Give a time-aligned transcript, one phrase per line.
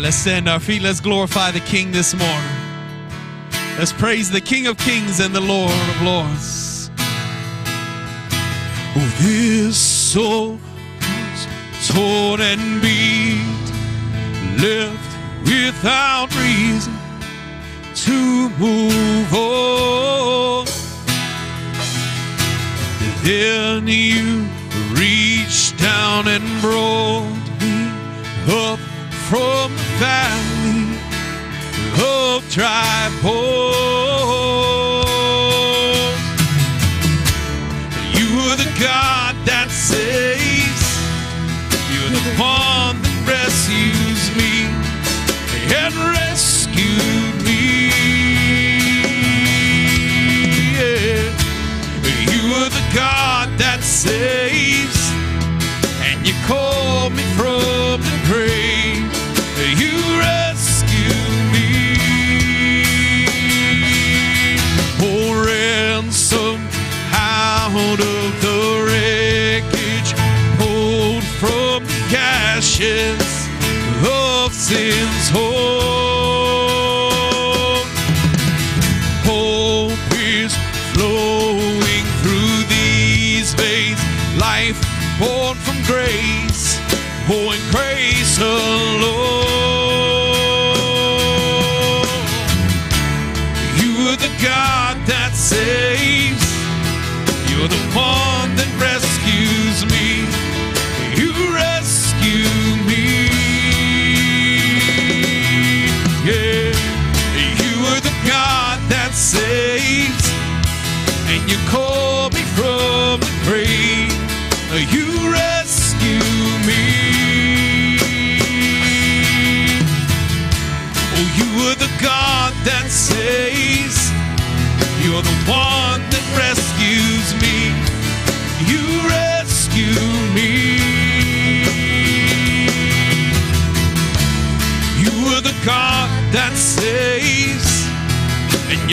[0.00, 0.80] Let's stand our feet.
[0.80, 2.56] Let's glorify the King this morning.
[3.78, 6.90] Let's praise the King of Kings and the Lord of Lords.
[8.96, 10.58] Oh, this soul
[11.00, 13.44] is torn and beat,
[14.58, 16.94] left without reason
[17.96, 20.66] to move on.
[23.22, 24.48] Then you
[24.94, 27.26] reached down and brought
[27.60, 27.90] me
[28.48, 28.78] up
[29.28, 29.59] from
[30.00, 30.96] valley
[32.00, 33.49] of dry bones.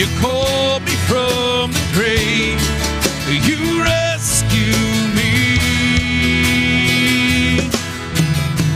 [0.08, 2.60] You call me from the grave.
[3.28, 4.72] You rescue
[5.16, 5.58] me.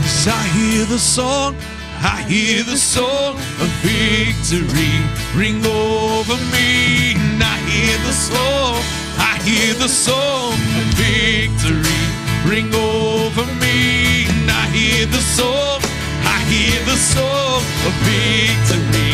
[0.05, 1.55] So I hear the song,
[2.01, 4.95] I hear the song of victory
[5.35, 7.15] ring over me.
[7.15, 8.81] And I hear the song,
[9.17, 12.03] I hear the song of victory
[12.45, 14.25] ring over me.
[14.29, 15.81] And I hear the song,
[16.23, 19.12] I hear the song of victory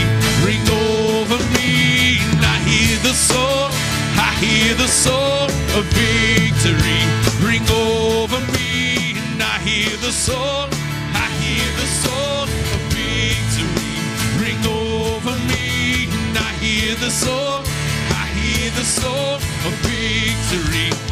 [3.19, 3.69] song,
[4.15, 7.03] I hear the song of victory
[7.43, 9.19] ring over me.
[9.19, 10.69] And I hear the song,
[11.13, 13.99] I hear the song of victory
[14.39, 16.07] ring over me.
[16.07, 17.65] And I hear the song,
[18.23, 19.35] I hear the song
[19.67, 21.08] of victory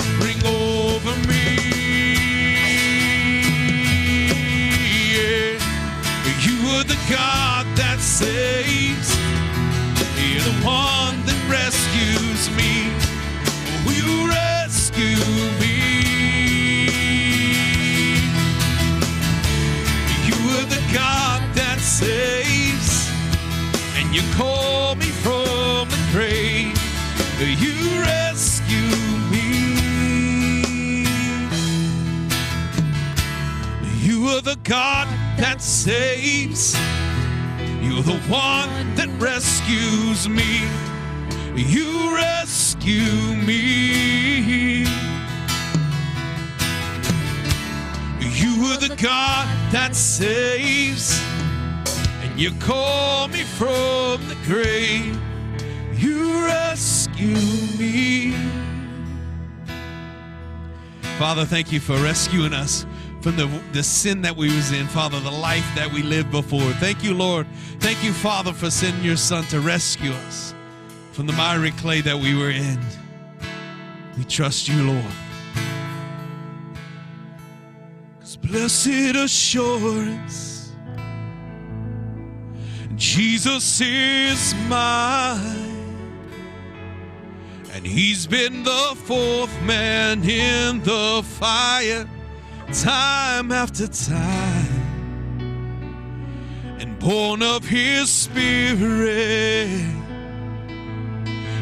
[34.67, 36.75] God that saves.
[37.81, 40.67] You're the one that rescues me.
[41.55, 44.81] You rescue me.
[48.19, 51.17] You are the God that saves,
[52.22, 55.17] and you call me from the grave.
[55.93, 57.37] You rescue
[57.79, 58.35] me.
[61.17, 62.85] Father, thank you for rescuing us
[63.22, 66.72] from the, the sin that we was in, Father, the life that we lived before.
[66.73, 67.47] Thank you, Lord.
[67.79, 70.53] Thank you, Father, for sending your Son to rescue us
[71.11, 72.79] from the miry clay that we were in.
[74.17, 75.14] We trust you, Lord.
[78.19, 80.72] 'Cause blessed assurance,
[82.96, 85.66] Jesus is mine.
[87.73, 92.08] And he's been the fourth man in the fire,
[92.73, 94.85] time after time.
[96.79, 99.69] And born of his spirit,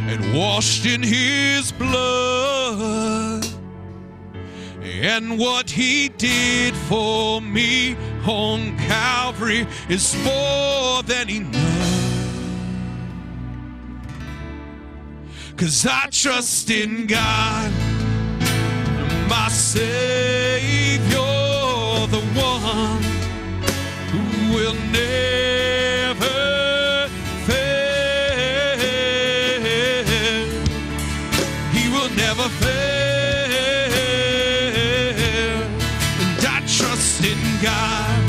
[0.08, 3.46] and washed in his blood.
[4.84, 11.86] And what he did for me on Calvary is more than enough.
[15.58, 17.72] Cause I trust in God,
[19.28, 21.18] my Savior,
[22.16, 23.04] the one
[24.12, 24.22] who
[24.54, 26.38] will never
[27.46, 28.80] fail.
[31.74, 32.76] He will never fail.
[36.22, 38.24] And I trust in God,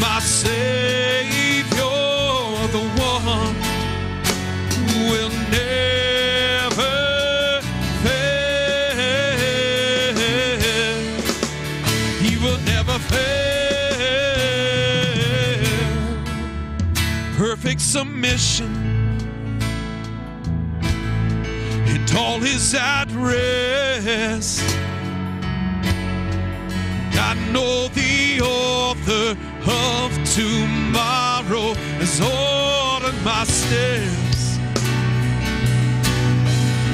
[0.00, 0.81] my Savior,
[17.52, 18.72] Perfect submission
[20.80, 24.58] and all his address.
[27.12, 29.36] I know the author
[29.70, 34.58] of tomorrow has ordered my steps.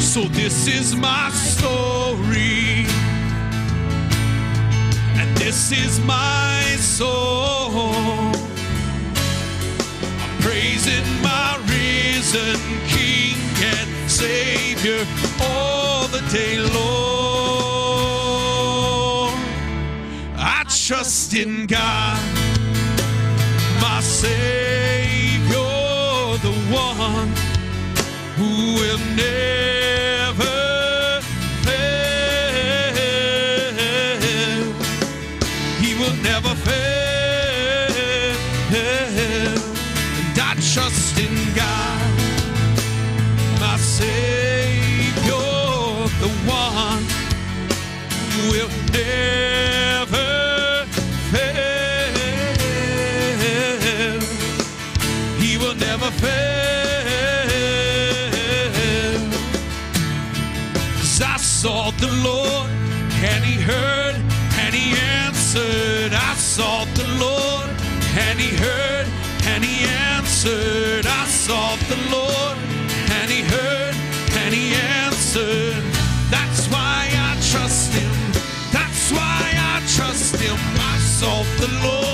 [0.05, 2.85] So this is my story,
[5.21, 8.28] and this is my song.
[10.59, 12.59] Praising my risen
[12.89, 15.07] King and Savior
[15.41, 16.99] all the day long.
[20.37, 22.19] I trust in God,
[23.81, 25.53] my Savior,
[26.43, 27.33] the one
[28.35, 29.58] who will never
[61.63, 62.71] sought the Lord
[63.19, 64.15] and he heard
[64.63, 64.97] and he
[65.27, 66.13] answered.
[66.15, 67.69] I sought the Lord
[68.17, 69.07] and he heard
[69.43, 69.85] and he
[70.15, 71.05] answered.
[71.05, 72.57] I sought the Lord
[73.19, 73.95] and he heard
[74.39, 74.73] and he
[75.03, 75.83] answered.
[76.31, 78.15] That's why I trust him.
[78.71, 79.43] That's why
[79.75, 80.57] I trust him.
[80.79, 82.08] I sought the Lord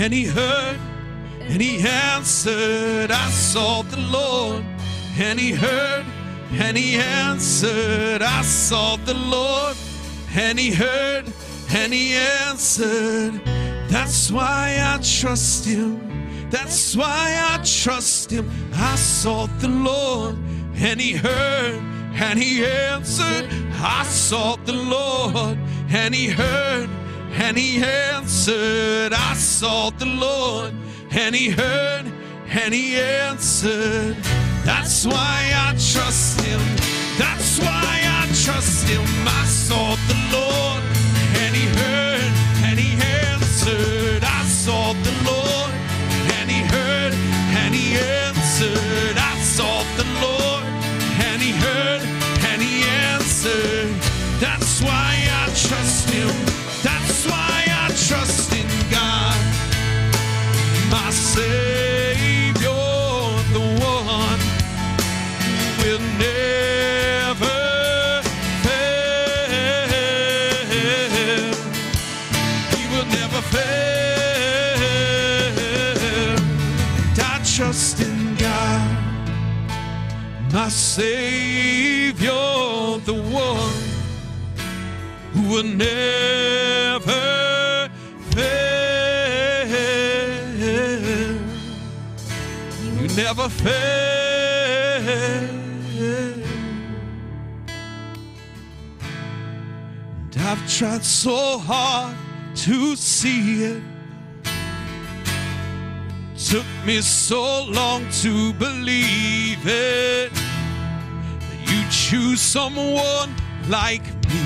[0.00, 0.78] and he heard
[1.42, 3.10] and he answered.
[3.10, 4.64] I sought the Lord
[5.18, 6.06] and he heard
[6.52, 8.22] and he answered.
[8.22, 9.76] I sought the Lord
[10.34, 11.30] and he heard
[11.74, 13.42] and he answered.
[13.88, 16.48] That's why I trust him.
[16.48, 18.50] That's why I trust him.
[18.72, 20.36] I sought the Lord
[20.76, 21.78] and he heard
[22.14, 23.46] and he answered.
[23.74, 25.58] I sought the Lord
[25.90, 26.88] and he heard
[27.32, 29.12] and he answered.
[29.12, 30.74] I sought the Lord
[31.10, 32.06] and he heard
[32.48, 34.16] and he answered.
[34.64, 36.60] That's why I trust him.
[37.18, 39.04] That's why I trust him.
[39.26, 40.82] I sought the Lord
[41.42, 42.32] and he heard
[42.66, 42.92] and he
[43.32, 44.24] answered.
[44.24, 45.74] I sought the Lord
[46.38, 47.14] and he heard
[47.62, 49.16] and he answered.
[49.16, 50.64] I sought the Lord
[51.28, 52.02] and he heard
[52.50, 53.94] and he answered.
[54.40, 56.49] That's why I trust him.
[100.80, 102.16] Tried so hard
[102.54, 103.82] to see it,
[106.38, 113.28] took me so long to believe it that you choose someone
[113.68, 114.40] like me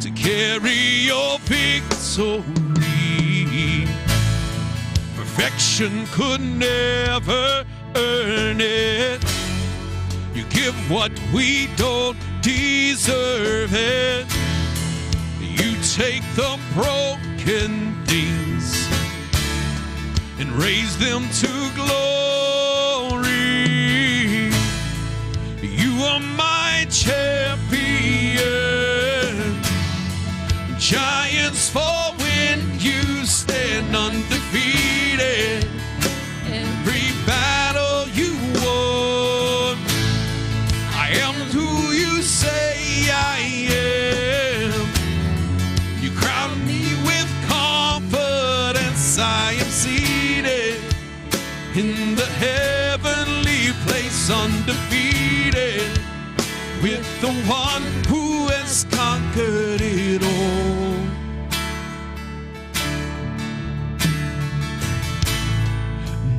[0.00, 2.42] to carry your victory.
[5.14, 9.24] Perfection could never earn it.
[10.34, 12.16] You give what we don't
[12.48, 14.26] deserve it.
[15.38, 18.88] You take the broken things
[20.38, 22.37] and raise them to glory.
[57.48, 60.68] One who has conquered it all.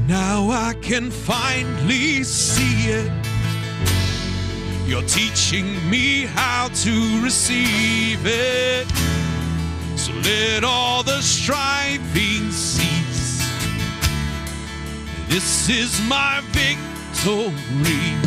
[0.08, 3.12] Now I can finally see it.
[4.86, 8.88] You're teaching me how to receive it.
[9.96, 13.44] So let all the striving cease.
[15.28, 18.19] This is my victory.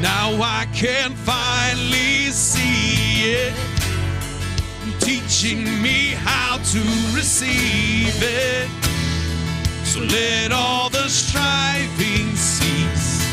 [0.00, 3.54] Now I can finally see it.
[5.00, 6.80] Teaching me how to
[7.16, 8.68] receive it.
[9.84, 13.26] So let all the striving cease.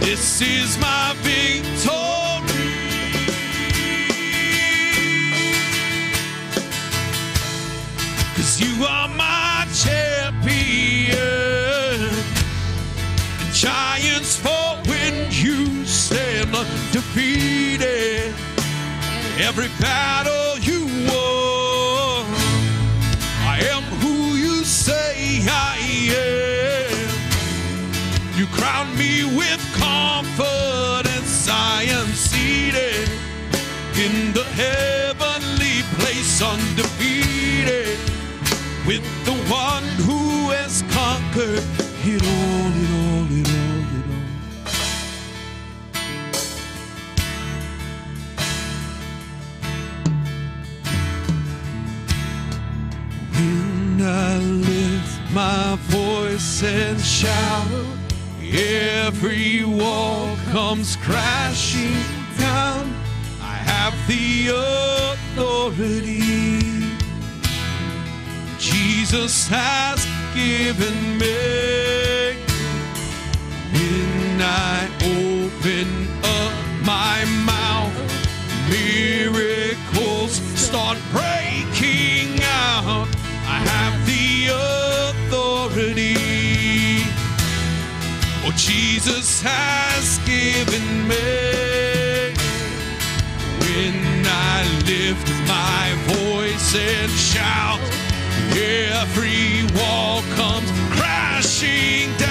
[0.00, 2.48] This is my victory.
[8.34, 11.18] Cause you are my champion.
[13.40, 14.27] And giants
[16.64, 18.34] stand undefeated.
[19.38, 22.26] Every battle you won.
[23.46, 25.78] I am who you say I
[26.14, 27.08] am.
[28.36, 31.48] You crown me with confidence.
[31.50, 33.08] I am seated
[33.96, 37.98] in the heavenly place, undefeated,
[38.86, 41.64] with the one who has conquered
[42.04, 43.27] it all, it all,
[56.38, 57.66] voice and shout,
[58.40, 62.02] every wall comes crashing
[62.38, 62.94] down.
[63.40, 64.50] I have the
[65.34, 66.20] authority
[68.58, 72.36] Jesus has given me.
[73.72, 75.88] When I open
[76.22, 76.52] up
[76.84, 77.94] my mouth,
[78.70, 83.08] miracles start breaking out.
[83.46, 86.17] I have the authority.
[88.68, 92.34] Jesus has given me.
[93.64, 97.80] When I lift my voice and shout,
[98.52, 102.27] every wall comes crashing down.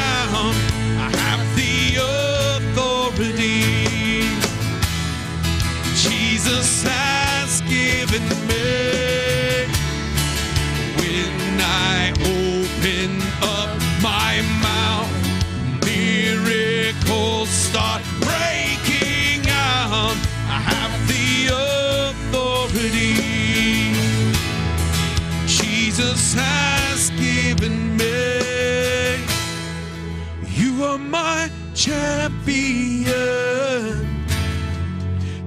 [32.48, 34.08] Champion.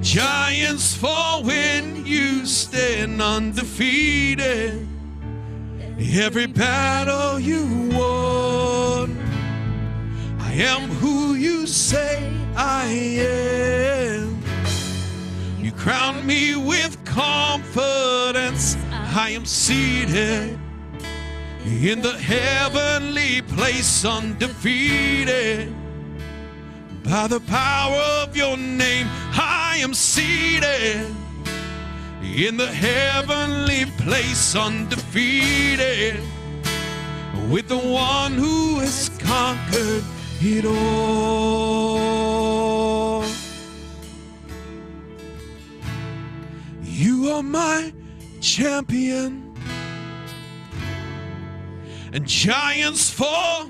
[0.00, 4.86] Giants fall when you stand undefeated.
[5.98, 9.18] Every battle you won.
[10.40, 14.42] I am who you say I am.
[15.60, 18.76] You crown me with confidence.
[18.90, 20.58] I am seated
[21.64, 25.74] in the heavenly place, undefeated.
[27.04, 31.06] By the power of your name, I am seated
[32.22, 36.20] in the heavenly place, undefeated.
[37.50, 40.04] With the one who has conquered
[40.40, 40.80] it all.
[46.82, 47.92] You are my
[48.40, 49.50] champion.
[52.12, 53.66] and giants fall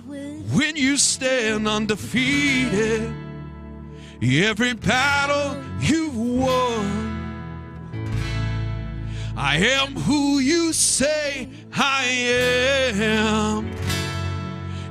[0.53, 3.13] when you stand undefeated.
[4.23, 7.11] Every battle you've won.
[9.37, 13.71] I am who you say I am.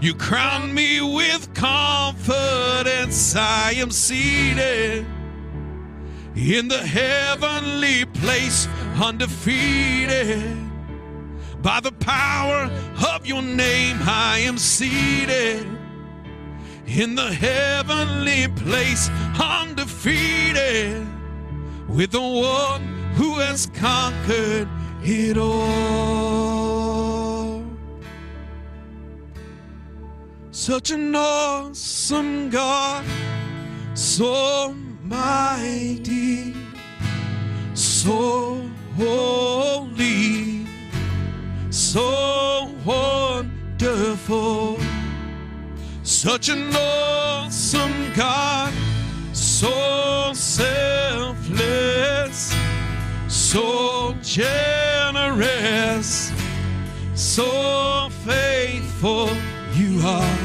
[0.01, 3.36] You crown me with confidence.
[3.36, 5.06] I am seated
[6.36, 8.68] in the heavenly place,
[9.00, 10.68] undefeated.
[11.62, 12.70] By the power
[13.13, 15.68] of your name, I am seated
[16.88, 21.06] in the heavenly place, undefeated,
[21.88, 22.82] with the one
[23.16, 24.70] who has conquered
[25.04, 26.80] it all.
[30.51, 33.06] Such an awesome God,
[33.94, 34.74] so
[35.04, 36.54] mighty,
[37.74, 40.68] so holy,
[41.69, 44.77] so wonderful.
[46.03, 48.73] Such an awesome God,
[49.31, 51.34] so selfless,
[53.27, 56.32] so generous,
[57.15, 59.29] so faithful
[59.75, 60.38] you are.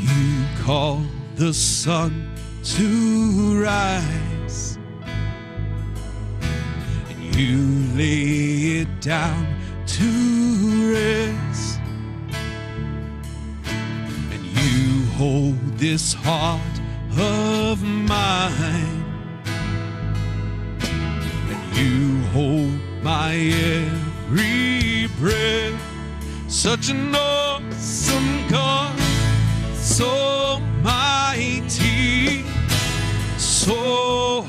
[0.00, 1.02] You call
[1.36, 2.30] the sun
[2.64, 4.25] to rise,
[7.36, 7.58] you
[7.94, 9.46] lay it down
[9.86, 11.80] to rest,
[14.32, 16.80] and you hold this heart
[17.18, 19.04] of mine,
[21.50, 25.80] and you hold my every breath.
[26.48, 28.98] Such an awesome God,
[29.74, 32.44] so mighty,
[33.36, 34.40] so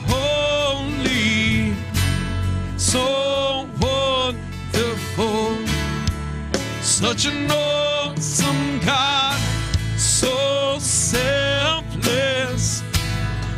[6.99, 9.39] Such an awesome God,
[9.99, 12.81] so selfless,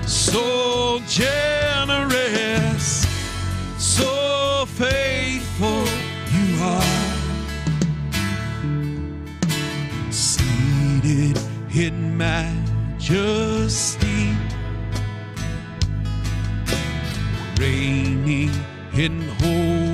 [0.05, 3.07] so generous,
[3.77, 5.85] so faithful
[6.35, 6.83] you are.
[10.11, 11.39] Seated
[11.73, 14.35] in majesty,
[17.57, 18.51] reigning
[18.93, 19.88] in holiness.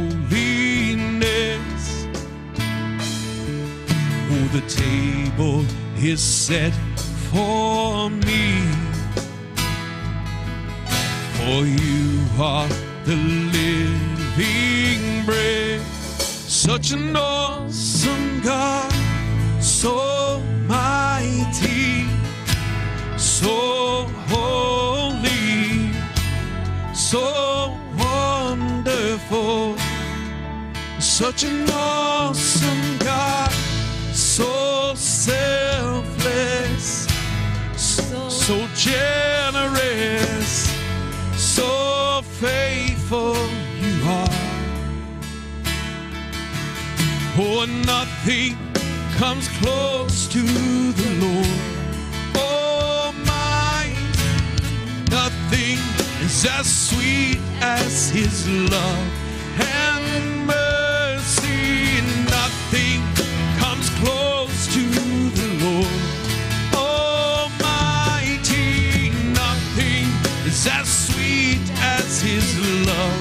[4.49, 5.65] The table
[5.97, 6.73] is set
[7.31, 8.61] for me.
[11.37, 12.67] For you are
[13.05, 13.15] the
[13.55, 15.81] living bread.
[15.81, 18.91] Such an awesome God,
[19.61, 22.07] so mighty,
[23.17, 25.91] so holy,
[26.93, 29.77] so wonderful.
[30.99, 33.51] Such an awesome God,
[34.35, 36.27] so selfless,
[37.77, 40.69] so generous,
[41.37, 43.37] so faithful
[43.79, 44.27] you are.
[47.37, 48.57] Oh, nothing
[49.15, 51.59] comes close to the Lord.
[52.35, 53.87] Oh, my,
[55.11, 55.79] nothing
[56.25, 59.07] is as sweet as His love
[59.61, 60.94] and mercy.
[70.67, 73.14] As sweet as His love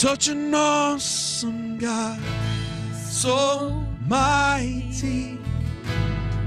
[0.00, 2.18] Such an awesome God,
[3.04, 5.36] so mighty,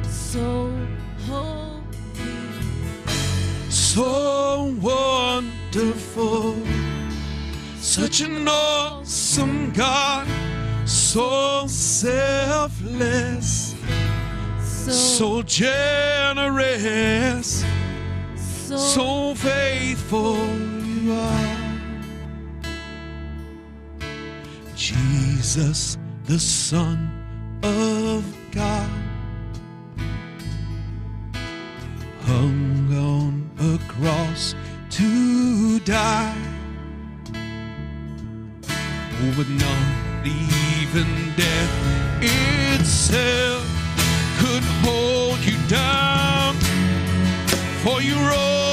[0.09, 0.75] so
[1.27, 1.83] holy,
[3.69, 6.57] so wonderful.
[7.77, 10.27] Such an awesome God,
[10.89, 13.75] so selfless,
[14.63, 17.63] so, so generous,
[18.35, 21.62] so, so faithful you are.
[24.93, 27.11] Jesus, the Son
[27.63, 28.89] of God,
[32.21, 34.55] hung on a cross
[34.91, 36.53] to die.
[39.37, 41.73] with not even death
[42.21, 43.63] itself
[44.37, 46.55] could hold you down,
[47.83, 48.72] for you rose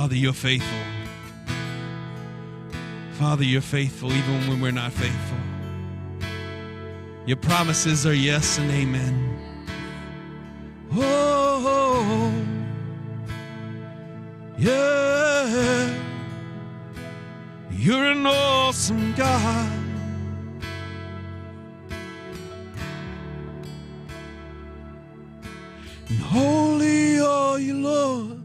[0.00, 0.78] Father, you're faithful.
[3.18, 5.36] Father, you're faithful even when we're not faithful.
[7.26, 9.14] Your promises are yes and amen.
[10.94, 12.32] Oh,
[14.56, 15.94] yeah.
[17.70, 19.70] You're an awesome God.
[26.08, 28.39] And holy are you, Lord.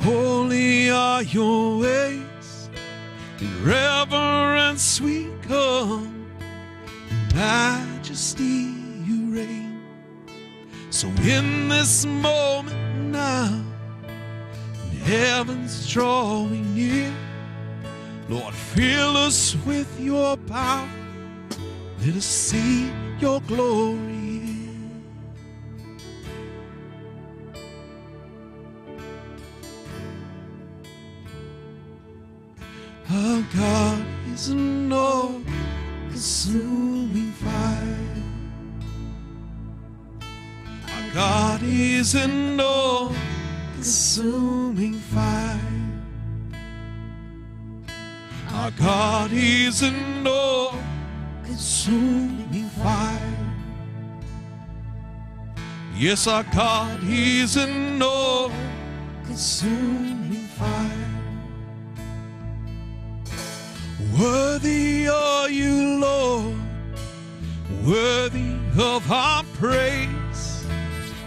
[0.00, 2.70] Holy are your ways.
[3.40, 6.26] In reverence we come.
[7.10, 9.82] In majesty you reign.
[10.90, 13.62] So in this moment now,
[14.88, 17.14] when heaven's drawing near,
[18.28, 20.88] Lord, fill us with your power.
[22.00, 24.19] Let us see your glory.
[33.12, 37.96] Our God is an all-consuming fire.
[40.86, 45.58] Our God is an all-consuming fire.
[48.52, 53.36] Our God is an all-consuming fire.
[55.96, 61.09] Yes, our God is an all-consuming fire.
[64.20, 66.54] Worthy are you, Lord,
[67.86, 70.66] worthy of our praise.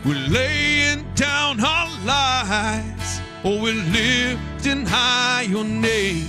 [0.06, 6.28] We're laying down our lives, or we're lifting high your name.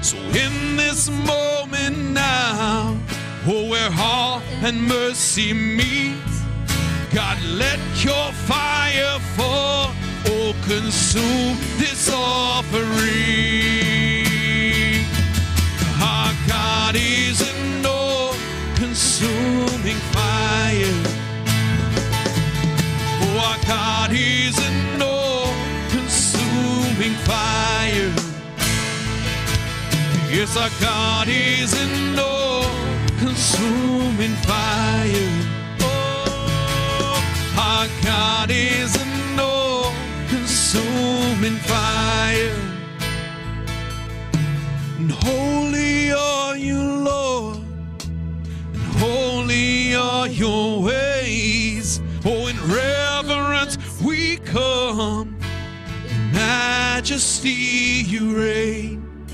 [0.00, 2.96] So in this moment now,
[3.44, 6.22] oh, where heart and mercy meet,
[7.12, 9.90] God, let your fire fall,
[10.26, 13.87] oh, consume this offering.
[16.88, 21.00] God is an all-consuming fire.
[23.20, 28.12] Oh, our God is an all-consuming fire.
[30.32, 35.30] Yes, our God is an all-consuming fire.
[35.80, 37.20] Oh,
[37.58, 42.67] our God is an all-consuming fire.
[45.08, 47.56] And holy are you, Lord,
[48.74, 52.02] and holy are your ways.
[52.26, 55.38] Oh, in reverence we come,
[56.10, 59.26] in majesty you reign.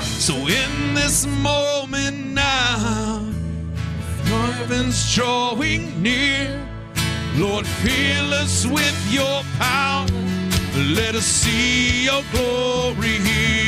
[0.00, 3.24] So in this moment now,
[4.24, 6.62] heaven's drawing near.
[7.36, 10.06] Lord, fill us with your power.
[10.76, 13.61] Let us see your glory here.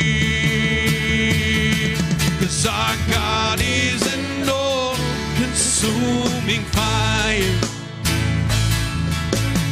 [2.45, 4.95] Cause our God is an all
[5.35, 7.59] consuming fire.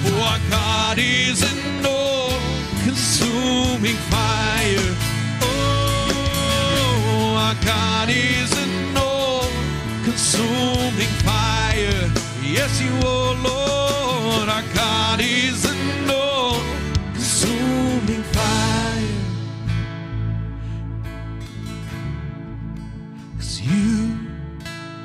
[0.07, 2.31] Oh, our God is an all
[2.83, 4.89] consuming fire.
[5.43, 9.45] Oh, our God is an all
[10.03, 12.09] consuming fire.
[12.41, 14.49] Yes, you are, Lord.
[14.49, 15.72] Our God is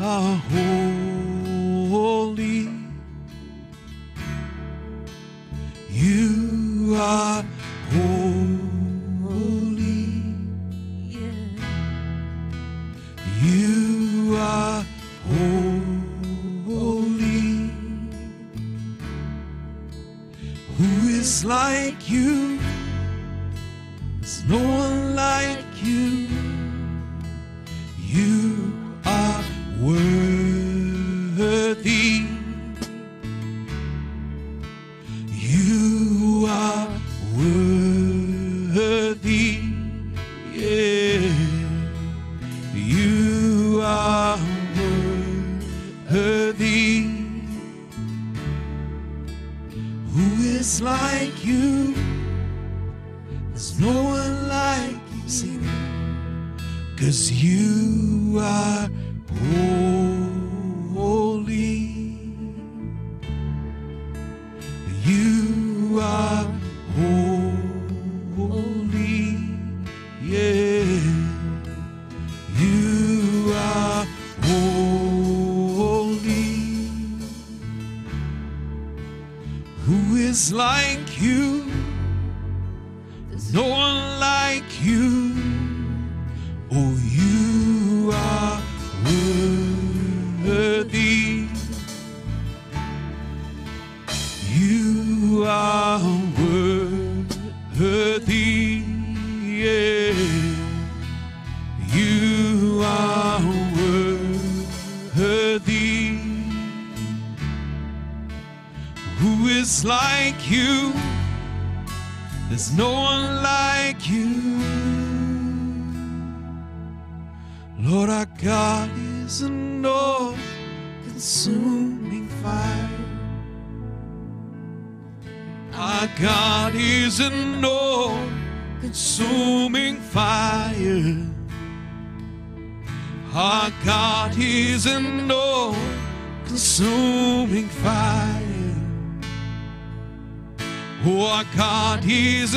[0.09, 0.37] are
[1.91, 2.69] holy.
[5.91, 7.45] You are
[7.93, 8.65] holy.
[13.43, 14.83] You are
[16.67, 17.71] holy.
[20.79, 20.91] Who
[21.21, 22.59] is like you?
[24.21, 26.29] There's no one like you.
[27.99, 28.48] You
[29.89, 30.18] word.
[80.59, 80.88] like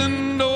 [0.01, 0.50] and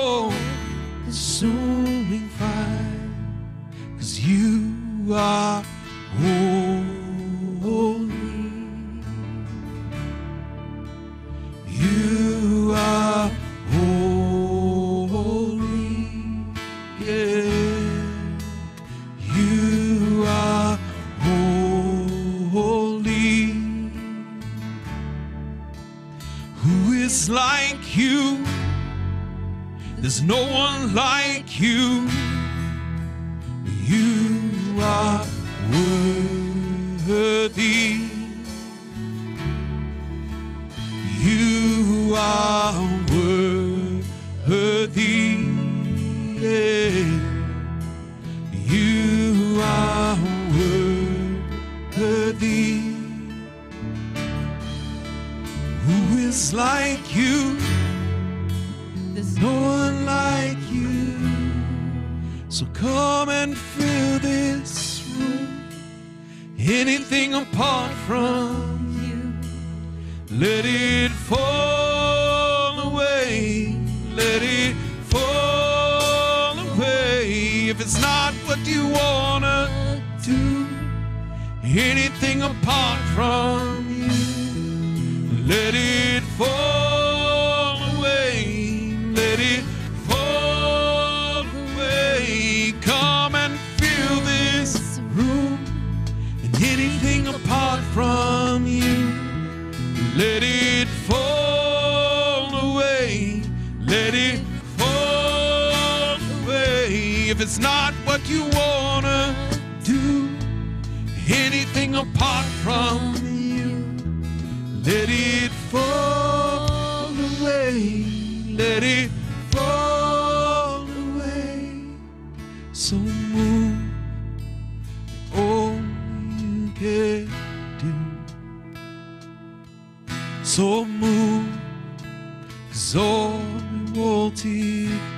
[132.76, 133.32] So
[133.72, 134.44] revolted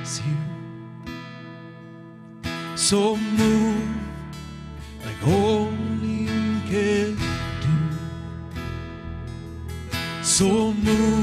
[0.02, 0.36] is you.
[2.76, 3.98] So move
[5.04, 7.16] like only you can
[7.60, 7.76] do.
[10.22, 11.17] So move.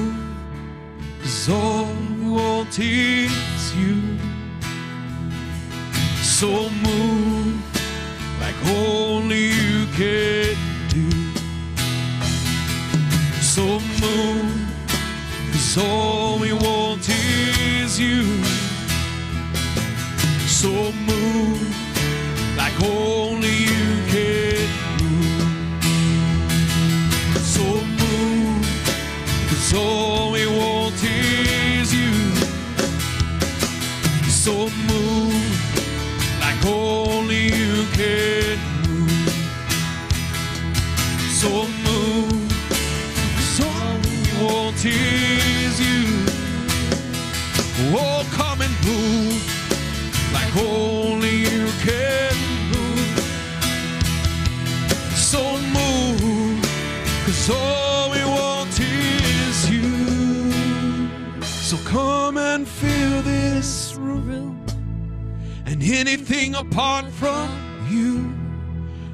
[65.85, 67.49] Anything apart from
[67.89, 68.33] you,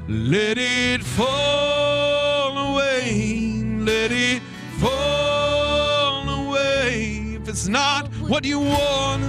[0.08, 3.62] let it fall away.
[3.76, 4.42] Let it
[4.78, 7.38] fall away.
[7.40, 9.22] If it's not what you want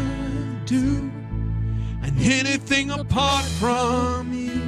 [0.67, 1.11] to do,
[2.01, 4.61] and anything apart from you,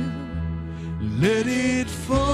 [1.20, 2.25] let it fall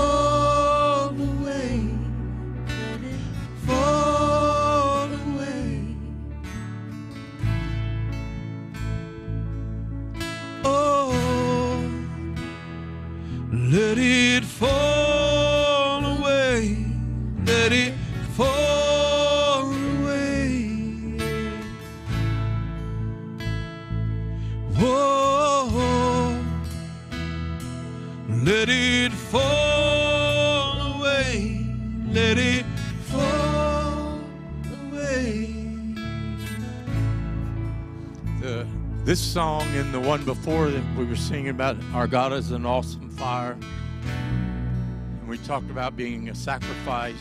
[39.32, 43.10] song and the one before that we were singing about our God is an awesome
[43.12, 43.58] fire.
[44.04, 47.16] And we talked about being a sacrifice.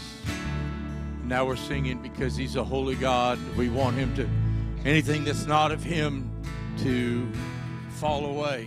[1.23, 3.39] Now we're singing because he's a holy God.
[3.57, 4.29] We want him to,
[4.85, 6.29] anything that's not of him
[6.79, 7.31] to
[7.91, 8.67] fall away.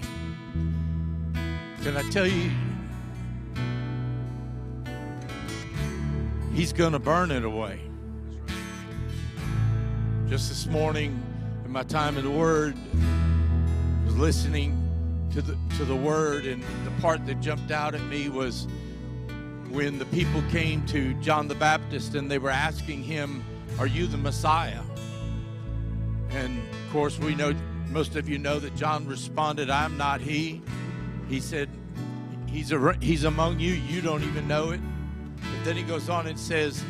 [1.84, 2.50] Can I tell you,
[6.54, 7.82] he's going to burn it away.
[10.30, 11.22] Just this morning,
[11.66, 12.78] in my time in the Word,
[14.14, 14.78] was listening
[15.32, 18.68] to the to the Word, and the part that jumped out at me was
[19.70, 23.44] when the people came to John the Baptist and they were asking him,
[23.80, 24.82] "Are you the Messiah?"
[26.30, 27.54] And of course, we know
[27.90, 30.62] most of you know that John responded, "I'm not he."
[31.30, 31.70] He said,
[32.48, 33.74] "He's a, he's among you.
[33.74, 34.82] You don't even know it."
[35.38, 36.84] But then he goes on and says,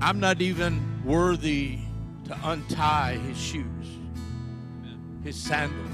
[0.00, 1.78] I'm not even worthy
[2.26, 3.93] to untie his shoes,
[5.24, 5.88] his sandals.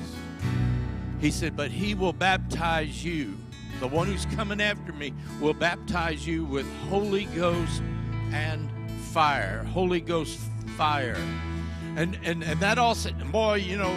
[1.21, 3.37] He said, But he will baptize you.
[3.79, 7.83] The one who's coming after me will baptize you with Holy Ghost
[8.33, 8.69] and
[9.13, 9.65] fire.
[9.65, 10.39] Holy Ghost
[10.77, 11.17] fire.
[11.97, 13.97] And and and that all said, boy, you know,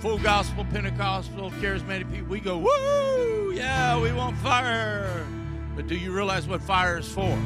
[0.00, 5.26] full gospel, Pentecostal, charismatic people, we go, woo, yeah, we want fire.
[5.74, 7.38] But do you realize what fire is for?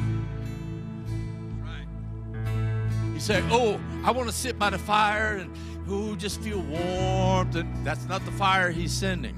[3.13, 5.53] You say, "Oh, I want to sit by the fire and
[5.89, 9.35] ooh, just feel warmth." And that's not the fire he's sending.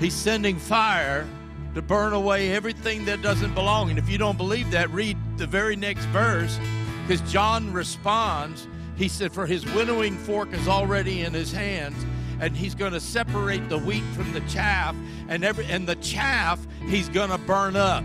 [0.00, 1.26] He's sending fire
[1.74, 3.90] to burn away everything that doesn't belong.
[3.90, 6.58] And if you don't believe that, read the very next verse,
[7.06, 8.66] because John responds.
[8.96, 12.04] He said, "For his winnowing fork is already in his hands."
[12.40, 14.94] And he's going to separate the wheat from the chaff,
[15.28, 18.04] and every and the chaff he's going to burn up.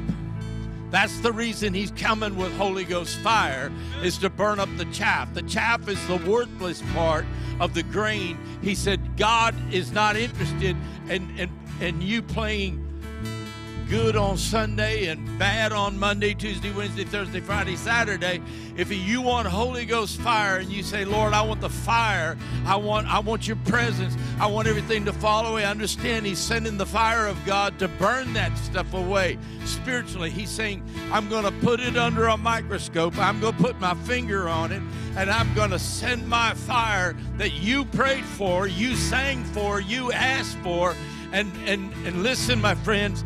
[0.93, 3.71] That's the reason he's coming with Holy Ghost fire
[4.03, 5.33] is to burn up the chaff.
[5.33, 7.25] The chaff is the worthless part
[7.59, 8.37] of the grain.
[8.61, 10.77] He said God is not interested
[11.09, 11.49] in in,
[11.81, 12.82] in you playing
[13.89, 18.41] good on Sunday and bad on Monday, Tuesday, Wednesday, Thursday, Friday, Saturday.
[18.77, 22.75] If you want Holy Ghost fire and you say, Lord, I want the fire, I
[22.75, 25.65] want I want your presence, I want everything to fall away.
[25.65, 30.29] Understand he's sending the fire of God to burn that stuff away spiritually.
[30.29, 34.71] He's saying, I'm gonna put it under a microscope, I'm gonna put my finger on
[34.71, 34.81] it,
[35.15, 40.57] and I'm gonna send my fire that you prayed for, you sang for, you asked
[40.59, 40.95] for.
[41.31, 43.23] And and and listen, my friends,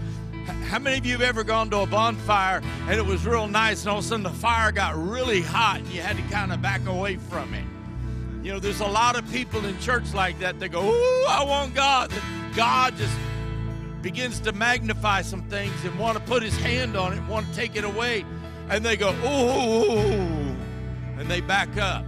[0.47, 3.81] how many of you have ever gone to a bonfire and it was real nice
[3.81, 6.53] and all of a sudden the fire got really hot and you had to kind
[6.53, 7.65] of back away from it?
[8.43, 10.59] You know, there's a lot of people in church like that.
[10.59, 12.11] They go, Ooh, I want God.
[12.11, 13.15] That God just
[14.01, 17.53] begins to magnify some things and want to put his hand on it, want to
[17.53, 18.25] take it away.
[18.69, 20.55] And they go, Ooh,
[21.19, 22.05] and they back up.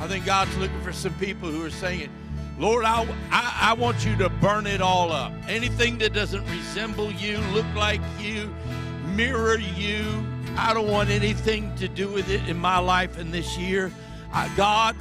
[0.00, 2.10] I think God's looking for some people who are saying,
[2.58, 5.32] Lord, I, I, I want you to burn it all up.
[5.48, 8.54] Anything that doesn't resemble you, look like you,
[9.14, 10.24] mirror you,
[10.56, 13.90] I don't want anything to do with it in my life in this year.
[14.32, 14.94] I, God,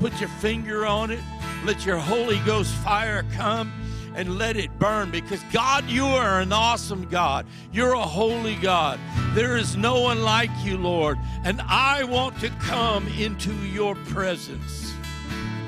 [0.00, 1.20] put your finger on it.
[1.64, 3.70] Let your Holy Ghost fire come
[4.14, 7.46] and let it burn because God, you are an awesome God.
[7.70, 8.98] You're a holy God.
[9.32, 11.18] There is no one like you, Lord.
[11.44, 14.93] And I want to come into your presence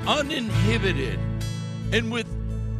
[0.07, 1.19] uninhibited
[1.91, 2.27] and with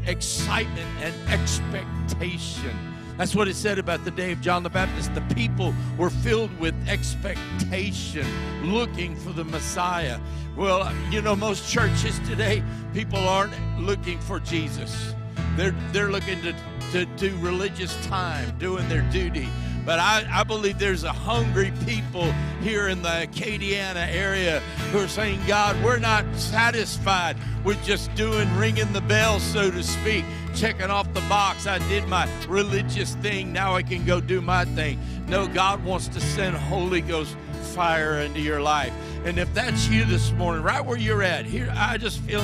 [0.05, 2.75] excitement and expectation.
[3.17, 5.13] That's what it said about the day of John the Baptist.
[5.15, 8.27] The people were filled with expectation,
[8.63, 10.19] looking for the Messiah.
[10.55, 12.63] Well, you know, most churches today,
[12.93, 15.15] people aren't looking for Jesus.
[15.55, 16.55] They're, they're looking to,
[16.91, 19.49] to do religious time, doing their duty.
[19.87, 22.29] But I, I believe there's a hungry people
[22.61, 24.59] here in the Acadiana area
[24.91, 29.81] who are saying, God, we're not satisfied with just doing ringing the bell, so to
[29.81, 31.67] speak, checking off the box.
[31.67, 33.53] I did my religious thing.
[33.53, 34.99] Now I can go do my thing.
[35.29, 37.37] No, God wants to send Holy Ghost
[37.73, 38.91] fire into your life.
[39.23, 42.41] And if that's you this morning, right where you're at, here, I just feel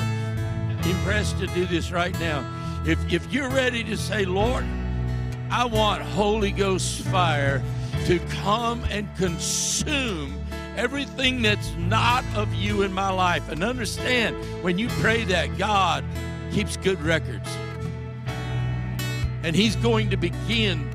[0.90, 2.50] impressed to do this right now.
[2.88, 4.64] If, if you're ready to say, Lord,
[5.50, 7.62] I want Holy Ghost fire
[8.06, 10.40] to come and consume
[10.76, 13.50] everything that's not of you in my life.
[13.50, 16.04] And understand, when you pray that, God
[16.52, 17.50] keeps good records.
[19.44, 20.90] And He's going to begin,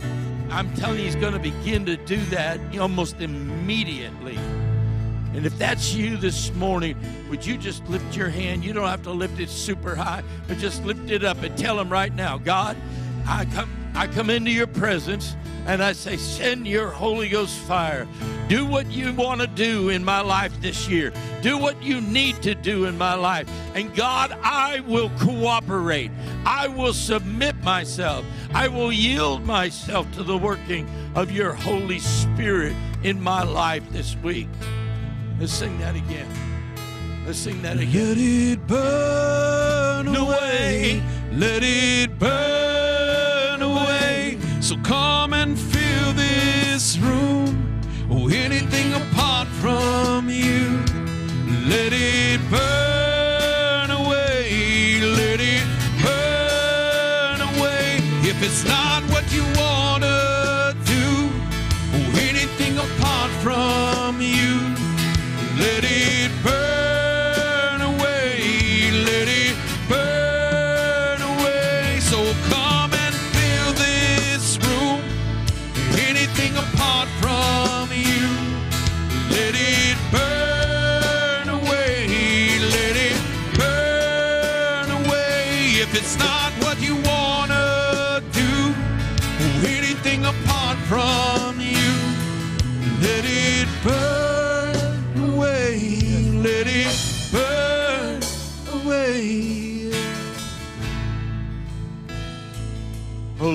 [0.50, 4.36] I'm telling you, He's going to begin to do that almost immediately.
[5.34, 6.96] And if that's you this morning,
[7.30, 8.64] would you just lift your hand?
[8.64, 11.78] You don't have to lift it super high, but just lift it up and tell
[11.78, 12.76] him right now, God,
[13.26, 15.34] I come I come into your presence
[15.66, 18.06] and I say, send your Holy Ghost fire.
[18.46, 21.12] Do what you want to do in my life this year.
[21.42, 23.50] Do what you need to do in my life.
[23.74, 26.12] And God, I will cooperate.
[26.46, 28.24] I will submit myself.
[28.54, 34.14] I will yield myself to the working of your Holy Spirit in my life this
[34.18, 34.48] week.
[35.40, 36.28] Let's sing that again.
[37.26, 38.10] Let's sing that again.
[38.10, 41.02] Let it burn away.
[41.32, 42.77] Let it burn.
[44.68, 47.80] So come and fill this room.
[48.10, 50.84] Oh, anything apart from you.
[51.66, 55.00] Let it burn away.
[55.00, 55.64] Let it
[56.02, 57.96] burn away.
[58.28, 59.07] If it's not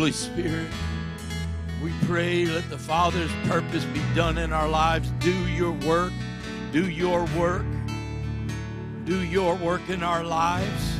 [0.03, 0.69] Holy Spirit,
[1.81, 5.09] we pray let the Father's purpose be done in our lives.
[5.21, 6.11] Do your work.
[6.73, 7.65] Do your work.
[9.05, 10.97] Do your work in our lives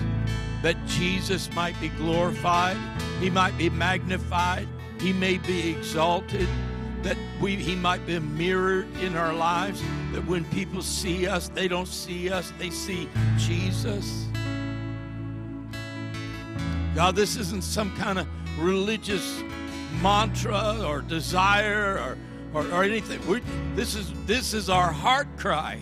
[0.61, 2.77] that Jesus might be glorified,
[3.19, 4.69] he might be magnified,
[5.01, 6.47] he may be exalted,
[7.01, 9.81] that we he might be mirrored in our lives,
[10.13, 14.27] that when people see us, they don't see us, they see Jesus.
[16.95, 18.27] God, this isn't some kind of
[18.63, 19.43] religious
[20.01, 21.99] mantra or desire
[22.53, 23.25] or, or, or anything.
[23.27, 23.41] we
[23.75, 25.79] this, is, this is our heart cry.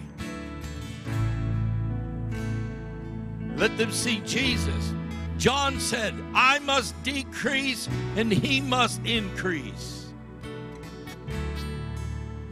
[3.55, 4.93] Let them see Jesus.
[5.37, 10.07] John said, I must decrease and he must increase.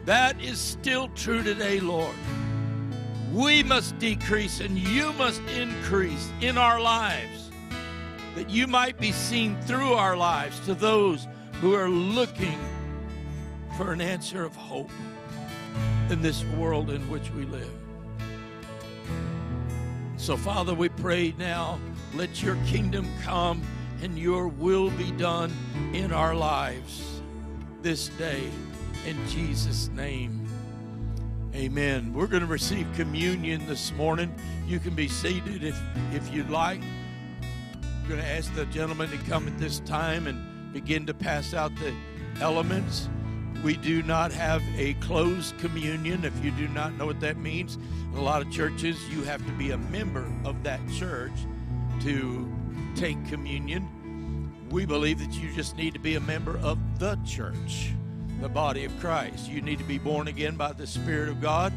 [0.06, 2.16] That is still true today, Lord.
[3.34, 7.49] We must decrease and you must increase in our lives
[8.40, 11.28] that you might be seen through our lives to those
[11.60, 12.58] who are looking
[13.76, 14.90] for an answer of hope
[16.10, 17.70] in this world in which we live.
[20.16, 21.82] So, Father, we pray now,
[22.16, 23.62] let your kingdom come
[24.02, 25.52] and your will be done
[25.92, 27.20] in our lives
[27.82, 28.50] this day.
[29.06, 30.48] In Jesus' name.
[31.54, 32.14] Amen.
[32.14, 34.34] We're going to receive communion this morning.
[34.66, 35.78] You can be seated if,
[36.14, 36.80] if you'd like.
[38.10, 41.72] Going to ask the gentleman to come at this time and begin to pass out
[41.76, 41.94] the
[42.42, 43.08] elements.
[43.64, 46.26] We do not have a closed communion.
[46.26, 49.46] If you do not know what that means, in a lot of churches, you have
[49.46, 51.34] to be a member of that church
[52.02, 52.52] to
[52.96, 53.88] take communion.
[54.72, 57.92] We believe that you just need to be a member of the church,
[58.42, 59.48] the body of Christ.
[59.52, 61.72] You need to be born again by the Spirit of God.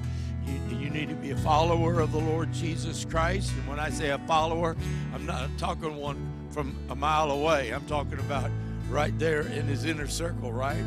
[0.47, 3.53] You, you need to be a follower of the Lord Jesus Christ.
[3.53, 4.77] And when I say a follower,
[5.15, 6.19] I'm not talking one
[6.51, 7.71] from a mile away.
[7.71, 8.51] I'm talking about
[8.89, 10.85] right there in his inner circle, right?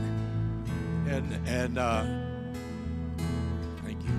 [1.08, 2.04] And and uh,
[3.84, 4.12] thank you.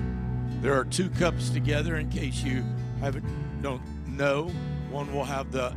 [0.61, 2.63] There are two cups together in case you
[2.99, 3.25] haven't
[3.61, 4.49] don't know.
[4.89, 5.73] One will have the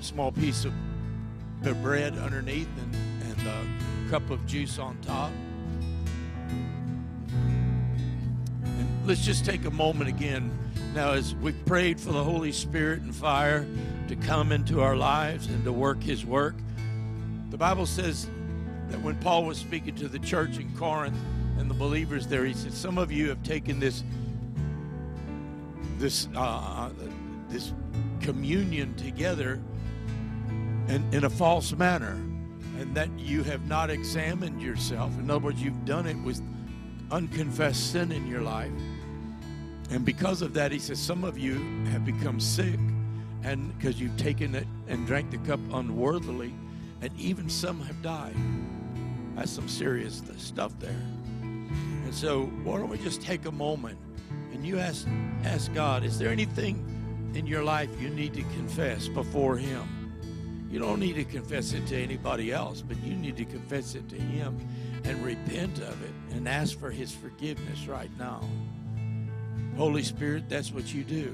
[0.00, 0.72] small piece of
[1.62, 5.32] the bread underneath and, and the cup of juice on top.
[9.08, 10.50] Let's just take a moment again
[10.94, 13.66] now as we've prayed for the Holy Spirit and fire
[14.06, 16.54] to come into our lives and to work his work.
[17.48, 18.28] The Bible says
[18.88, 21.16] that when Paul was speaking to the church in Corinth
[21.56, 24.04] and the believers there, he said, Some of you have taken this
[25.96, 26.90] this uh,
[27.48, 27.72] this
[28.20, 29.58] communion together
[30.88, 32.20] in, in a false manner,
[32.78, 35.18] and that you have not examined yourself.
[35.18, 36.42] In other words, you've done it with
[37.10, 38.70] unconfessed sin in your life.
[39.90, 41.54] And because of that, he says, some of you
[41.86, 42.78] have become sick,
[43.42, 46.54] and because you've taken it and drank the cup unworthily,
[47.00, 48.36] and even some have died.
[49.34, 50.90] That's some serious stuff there.
[51.30, 53.98] And so, why don't we just take a moment
[54.52, 55.06] and you ask
[55.44, 56.84] ask God, is there anything
[57.34, 60.66] in your life you need to confess before Him?
[60.70, 64.08] You don't need to confess it to anybody else, but you need to confess it
[64.08, 64.58] to Him
[65.04, 68.42] and repent of it and ask for His forgiveness right now.
[69.78, 71.32] Holy Spirit, that's what you do.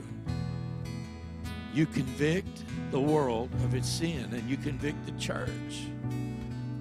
[1.72, 5.86] You convict the world of its sin and you convict the church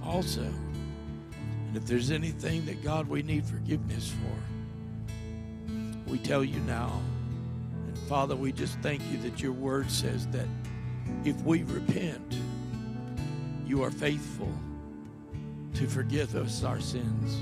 [0.06, 0.42] also.
[0.42, 5.72] And if there's anything that God we need forgiveness for,
[6.12, 7.02] we tell you now.
[7.88, 10.48] And Father, we just thank you that your word says that
[11.24, 12.40] if we repent,
[13.66, 14.52] you are faithful
[15.76, 17.42] to forgive us our sins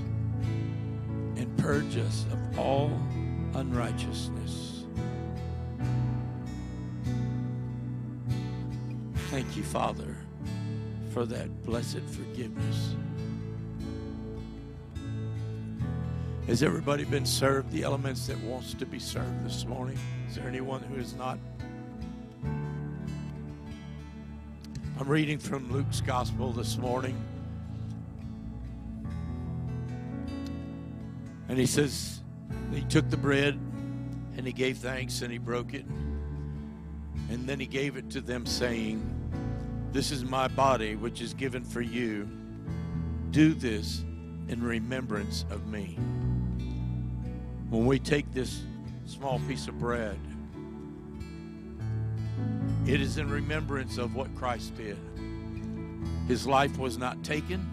[1.38, 2.92] and purge us of all
[3.56, 4.86] unrighteousness.
[9.30, 10.16] Thank you, Father,
[11.14, 12.96] for that blessed forgiveness.
[16.48, 19.98] Has everybody been served the elements that wants to be served this morning?
[20.28, 21.38] Is there anyone who is not?
[25.00, 27.16] I'm reading from Luke's Gospel this morning.
[31.48, 32.21] And he says,
[32.74, 33.60] he took the bread
[34.38, 35.86] and he gave thanks and he broke it.
[37.30, 39.02] And then he gave it to them, saying,
[39.92, 42.30] This is my body, which is given for you.
[43.32, 44.04] Do this
[44.48, 45.98] in remembrance of me.
[47.70, 48.64] When we take this
[49.06, 50.20] small piece of bread,
[52.86, 54.98] it is in remembrance of what Christ did.
[56.28, 57.70] His life was not taken.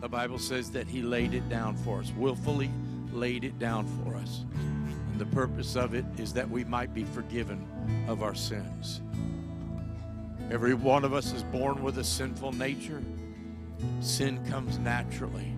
[0.00, 2.70] The Bible says that he laid it down for us, willfully
[3.12, 4.44] laid it down for us.
[4.54, 7.66] And the purpose of it is that we might be forgiven
[8.08, 9.00] of our sins.
[10.50, 13.02] Every one of us is born with a sinful nature.
[14.00, 15.54] Sin comes naturally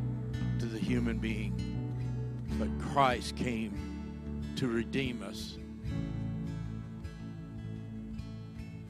[0.59, 1.55] to the human being.
[2.59, 5.57] But Christ came to redeem us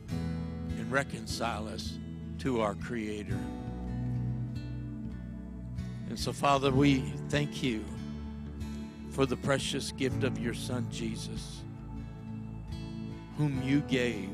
[0.08, 1.98] and reconcile us
[2.40, 3.38] to our Creator.
[6.08, 7.84] And so, Father, we thank you
[9.12, 11.60] for the precious gift of your Son, Jesus,
[13.36, 14.30] whom you gave.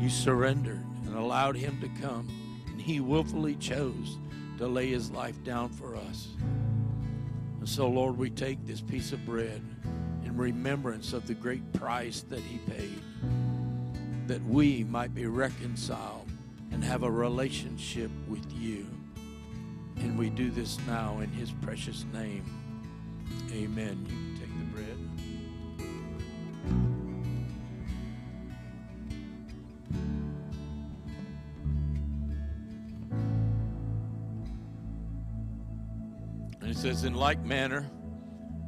[0.00, 2.26] You surrendered and allowed him to come,
[2.68, 4.18] and he willfully chose
[4.56, 6.28] to lay his life down for us.
[7.58, 9.62] And so, Lord, we take this piece of bread
[10.24, 13.02] in remembrance of the great price that he paid,
[14.26, 16.30] that we might be reconciled
[16.72, 18.86] and have a relationship with you.
[19.98, 22.44] And we do this now in his precious name.
[23.52, 24.06] Amen.
[24.08, 24.98] You can take the bread.
[36.60, 37.88] And it says, In like manner,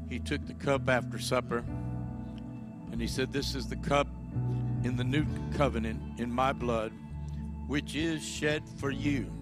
[0.09, 1.65] he took the cup after supper,
[2.93, 4.07] and he said, This is the cup
[4.85, 5.27] in the new
[5.57, 6.93] covenant in my blood,
[7.67, 9.38] which is shed for you.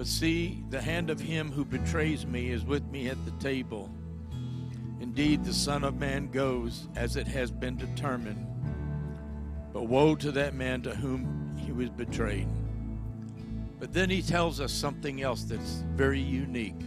[0.00, 3.90] But see, the hand of him who betrays me is with me at the table.
[4.98, 8.46] Indeed, the Son of Man goes as it has been determined.
[9.74, 12.48] But woe to that man to whom he was betrayed.
[13.78, 16.80] But then he tells us something else that's very unique.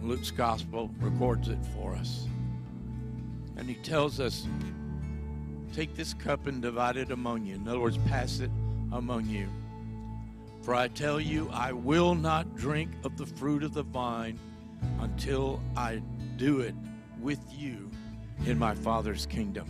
[0.00, 2.26] Luke's gospel records it for us.
[3.58, 4.46] And he tells us,
[5.74, 7.56] Take this cup and divide it among you.
[7.56, 8.50] In other words, pass it
[8.92, 9.46] among you.
[10.68, 14.38] For I tell you, I will not drink of the fruit of the vine
[15.00, 16.02] until I
[16.36, 16.74] do it
[17.22, 17.90] with you
[18.44, 19.66] in my Father's kingdom.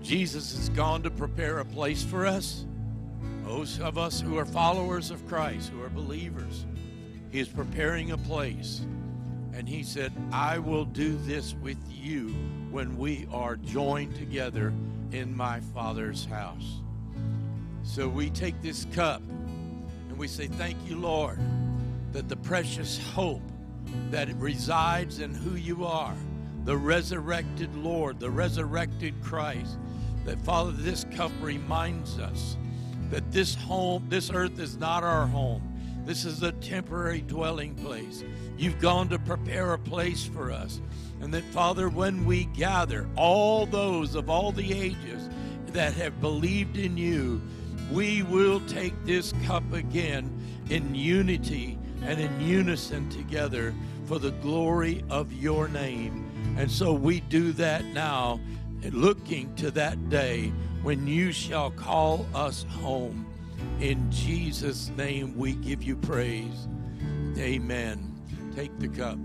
[0.00, 2.66] Jesus has gone to prepare a place for us.
[3.44, 6.66] Those of us who are followers of Christ, who are believers,
[7.30, 8.84] He is preparing a place.
[9.54, 12.34] And He said, I will do this with you
[12.72, 14.74] when we are joined together
[15.12, 16.81] in my Father's house.
[17.84, 19.22] So we take this cup
[20.08, 21.38] and we say, Thank you, Lord,
[22.12, 23.42] that the precious hope
[24.10, 26.16] that resides in who you are,
[26.64, 29.78] the resurrected Lord, the resurrected Christ,
[30.24, 32.56] that Father, this cup reminds us
[33.10, 35.68] that this home, this earth is not our home.
[36.04, 38.24] This is a temporary dwelling place.
[38.56, 40.80] You've gone to prepare a place for us.
[41.20, 45.28] And that, Father, when we gather, all those of all the ages
[45.68, 47.40] that have believed in you,
[47.92, 50.30] we will take this cup again
[50.70, 53.74] in unity and in unison together
[54.06, 56.28] for the glory of your name.
[56.58, 58.40] And so we do that now,
[58.90, 63.26] looking to that day when you shall call us home.
[63.80, 66.68] In Jesus' name we give you praise.
[67.38, 68.20] Amen.
[68.54, 69.18] Take the cup.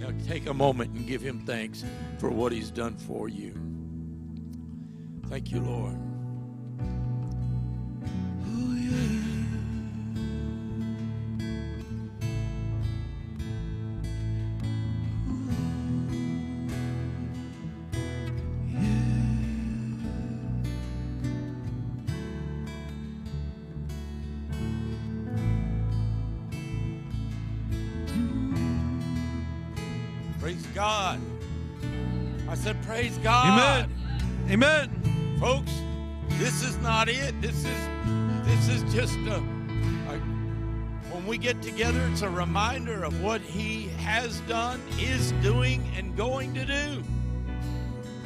[0.00, 1.84] Now take a moment and give him thanks
[2.18, 3.63] for what he's done for you.
[5.34, 5.96] Thank you, Lord.
[8.46, 9.18] Oh, yeah.
[30.38, 31.18] Praise God.
[32.48, 33.48] I said, Praise God.
[33.48, 33.90] Amen.
[34.48, 34.93] Amen.
[35.44, 35.82] Folks,
[36.38, 37.38] this is not it.
[37.42, 37.88] This is
[38.46, 39.36] this is just a,
[40.08, 40.18] a
[41.10, 46.16] when we get together, it's a reminder of what he has done, is doing, and
[46.16, 47.04] going to do.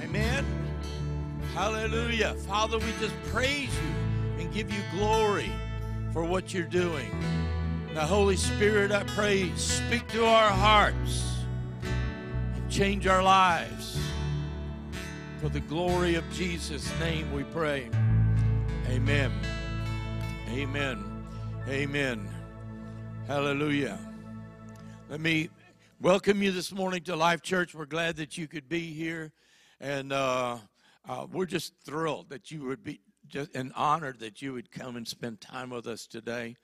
[0.01, 0.47] Amen.
[1.55, 2.35] Hallelujah.
[2.47, 5.51] Father, we just praise you and give you glory
[6.13, 7.11] for what you're doing.
[7.95, 11.35] Now, Holy Spirit, I pray, speak to our hearts
[11.83, 13.99] and change our lives.
[15.41, 17.89] For the glory of Jesus' name we pray.
[18.89, 19.31] Amen.
[20.49, 21.25] Amen.
[21.69, 22.29] Amen.
[23.29, 24.01] Hallelujah.
[25.09, 25.49] Let me
[26.01, 27.73] welcome you this morning to Life Church.
[27.73, 29.31] We're glad that you could be here.
[29.79, 30.59] And uh,
[31.09, 34.97] uh, we're just thrilled that you would be just and honored that you would come
[34.97, 36.57] and spend time with us today.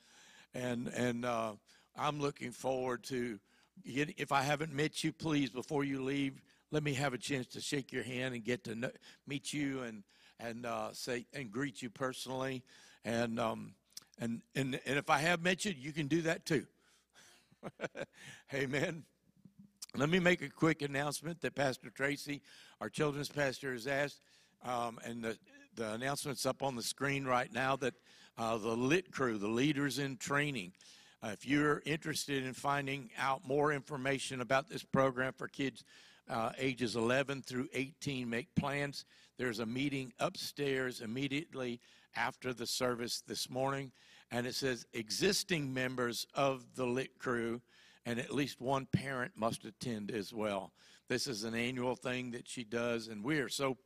[0.52, 1.52] And and uh,
[1.96, 3.38] I'm looking forward to
[3.84, 6.42] get, if I haven't met you, please before you leave,
[6.74, 8.90] let me have a chance to shake your hand and get to know,
[9.28, 10.02] meet you and
[10.40, 12.64] and uh, say and greet you personally.
[13.04, 13.74] And um,
[14.18, 16.66] and and and if I have met you, you can do that too.
[18.54, 19.04] Amen.
[19.96, 22.42] Let me make a quick announcement that Pastor Tracy,
[22.80, 24.20] our children's pastor, has asked,
[24.64, 25.38] um, and the,
[25.76, 27.94] the announcement's up on the screen right now that
[28.36, 30.72] uh, the lit crew, the leaders in training,
[31.22, 35.84] uh, if you're interested in finding out more information about this program for kids
[36.28, 39.04] uh, ages 11 through 18, make plans.
[39.38, 41.80] There's a meeting upstairs immediately
[42.16, 43.92] after the service this morning,
[44.30, 47.60] and it says existing members of the lit crew
[48.06, 50.72] and at least one parent must attend as well.
[51.08, 53.76] This is an annual thing that she does, and we are so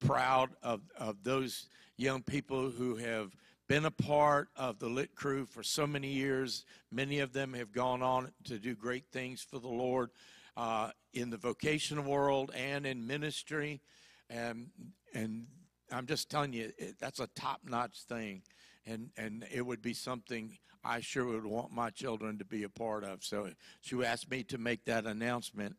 [0.00, 3.34] proud of, of those young people who have
[3.68, 6.64] been a part of the lit crew for so many years.
[6.90, 10.10] Many of them have gone on to do great things for the Lord
[10.58, 13.80] uh, in the vocational world and in ministry.
[14.28, 14.66] And,
[15.14, 15.46] and
[15.92, 18.42] I'm just telling you, it, that's a top notch thing.
[18.84, 22.68] And, and it would be something I sure would want my children to be a
[22.68, 23.22] part of.
[23.22, 23.50] So
[23.82, 25.76] she asked me to make that announcement.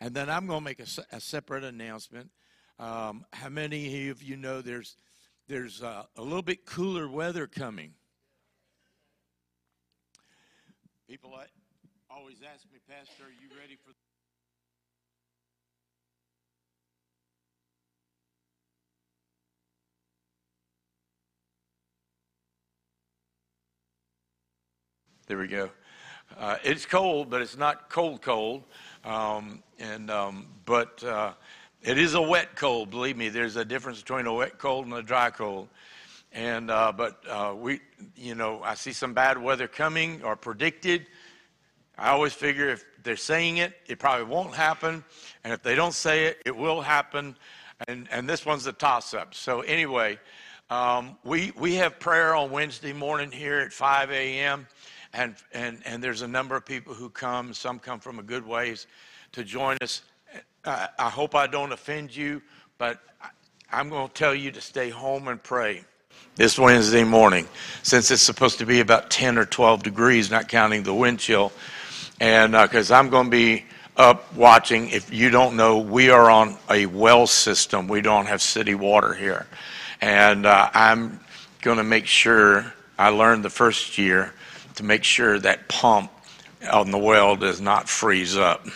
[0.00, 2.30] And then I'm going to make a, a separate announcement.
[2.78, 4.96] Um, how many of you know there's,
[5.48, 7.94] there's uh, a little bit cooler weather coming?
[11.08, 11.34] People
[12.08, 13.92] always ask me, Pastor, are you ready for
[25.26, 25.70] There we go.
[26.38, 28.64] Uh, it's cold, but it's not cold, cold.
[29.04, 31.32] Um, and um, but uh,
[31.82, 32.90] it is a wet cold.
[32.90, 35.68] Believe me, there's a difference between a wet cold and a dry cold.
[36.32, 37.80] And uh, but uh, we,
[38.16, 41.06] you know, I see some bad weather coming or predicted.
[41.98, 45.04] I always figure if they're saying it, it probably won't happen,
[45.44, 47.36] and if they don't say it, it will happen.
[47.88, 49.34] And and this one's a toss-up.
[49.34, 50.18] So anyway,
[50.70, 54.66] um, we we have prayer on Wednesday morning here at 5 a.m.
[55.12, 57.52] and, and, and there's a number of people who come.
[57.52, 58.86] Some come from a good ways
[59.32, 60.02] to join us.
[60.64, 62.42] I, I hope I don't offend you,
[62.78, 63.00] but
[63.72, 65.84] I'm going to tell you to stay home and pray
[66.36, 67.46] this Wednesday morning,
[67.82, 71.52] since it's supposed to be about 10 or 12 degrees, not counting the wind chill.
[72.20, 73.64] And because uh, I'm going to be
[73.96, 77.88] up watching, if you don't know, we are on a well system.
[77.88, 79.46] We don't have city water here.
[80.00, 81.20] And uh, I'm
[81.60, 84.32] going to make sure, I learned the first year,
[84.80, 86.10] to make sure that pump
[86.70, 88.66] on the well does not freeze up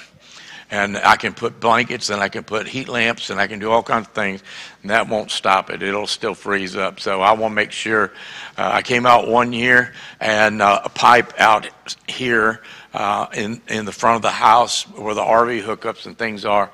[0.71, 3.71] and I can put blankets and I can put heat lamps and I can do
[3.71, 4.43] all kinds of things,
[4.83, 5.83] and that won't stop it.
[5.83, 6.99] It'll still freeze up.
[6.99, 8.13] So I want to make sure.
[8.57, 11.69] Uh, I came out one year and uh, a pipe out
[12.09, 12.61] here
[12.93, 16.71] uh, in in the front of the house where the RV hookups and things are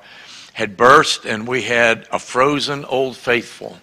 [0.53, 3.77] had burst, and we had a frozen Old Faithful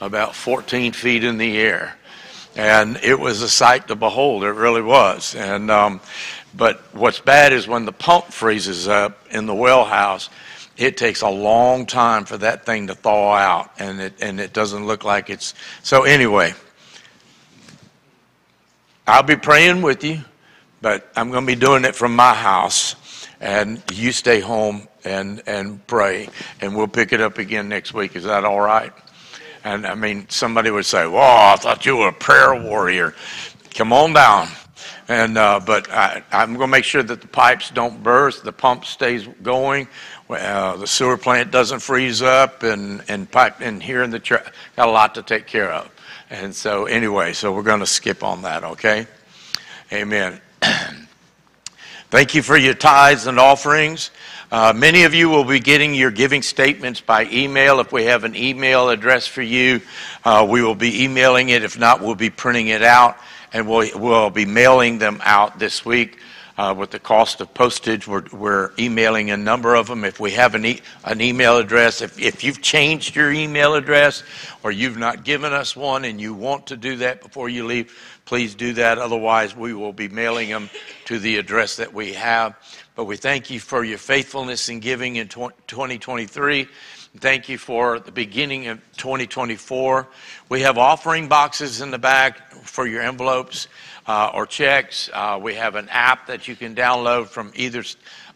[0.00, 1.96] about 14 feet in the air.
[2.56, 4.44] And it was a sight to behold.
[4.44, 5.34] It really was.
[5.34, 6.00] And um,
[6.56, 10.30] but what's bad is when the pump freezes up in the well house,
[10.76, 14.52] it takes a long time for that thing to thaw out, and it and it
[14.52, 15.54] doesn't look like it's.
[15.82, 16.54] So anyway,
[19.06, 20.20] I'll be praying with you,
[20.80, 22.96] but I'm going to be doing it from my house,
[23.40, 26.28] and you stay home and and pray,
[26.60, 28.16] and we'll pick it up again next week.
[28.16, 28.92] Is that all right?
[29.64, 33.14] And I mean, somebody would say, "Well, I thought you were a prayer warrior."
[33.74, 34.48] Come on down.
[35.08, 38.52] And uh, but I, am going to make sure that the pipes don't burst, the
[38.52, 39.86] pump stays going,
[40.30, 44.46] uh, the sewer plant doesn't freeze up, and and pipe and here in the church
[44.76, 45.90] got a lot to take care of.
[46.30, 48.64] And so anyway, so we're going to skip on that.
[48.64, 49.06] Okay,
[49.92, 50.40] Amen.
[52.10, 54.10] Thank you for your tithes and offerings.
[54.52, 57.80] Uh, many of you will be getting your giving statements by email.
[57.80, 59.80] If we have an email address for you,
[60.24, 61.64] uh, we will be emailing it.
[61.64, 63.16] If not, we'll be printing it out
[63.52, 66.18] and we'll, we'll be mailing them out this week.
[66.56, 70.04] Uh, with the cost of postage, we're, we're, emailing a number of them.
[70.04, 74.22] If we have an, e- an email address, if, if you've changed your email address
[74.62, 77.92] or you've not given us one and you want to do that before you leave,
[78.24, 78.98] please do that.
[78.98, 80.70] Otherwise, we will be mailing them
[81.06, 82.56] to the address that we have.
[82.94, 86.68] But we thank you for your faithfulness in giving in 2023.
[87.18, 90.08] Thank you for the beginning of 2024.
[90.48, 93.68] We have offering boxes in the back for your envelopes
[94.06, 95.10] uh, or checks.
[95.12, 97.84] Uh, we have an app that you can download from either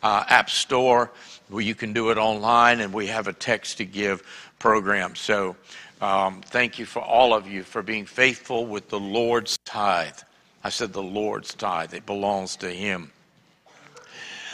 [0.03, 1.11] uh, app store
[1.49, 4.23] where you can do it online, and we have a text to give
[4.59, 5.17] program.
[5.17, 5.57] So
[6.01, 10.19] um, thank you for all of you for being faithful with the Lord's tithe.
[10.63, 13.11] I said the Lord's tithe, it belongs to Him.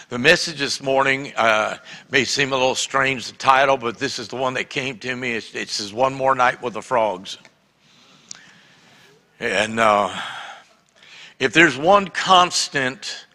[0.09, 1.79] The message this morning uh,
[2.11, 5.17] may seem a little strange, the title, but this is the one that came to
[5.17, 5.33] me.
[5.33, 7.39] It, it says, One More Night with the Frogs.
[9.41, 10.15] And uh,
[11.39, 13.27] if there's one constant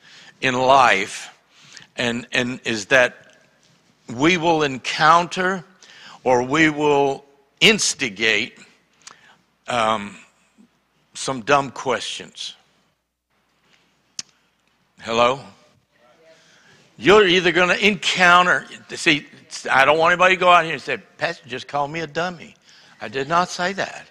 [0.41, 1.35] in life,
[1.95, 3.35] and, and is that
[4.15, 5.65] we will encounter
[6.23, 7.25] or we will
[7.59, 8.57] instigate
[9.67, 10.15] um,
[11.13, 12.55] some dumb questions.
[15.01, 15.39] Hello?
[16.97, 19.25] You're either going to encounter, see,
[19.71, 22.07] I don't want anybody to go out here and say, Pastor just call me a
[22.07, 22.55] dummy.
[22.99, 24.07] I did not say that.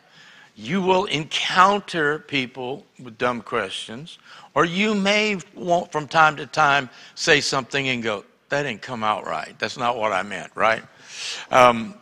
[0.56, 4.18] You will encounter people with dumb questions,
[4.54, 9.04] or you may want from time to time say something and go, that didn't come
[9.04, 9.54] out right.
[9.58, 10.82] That's not what I meant, right?
[11.50, 11.94] Um,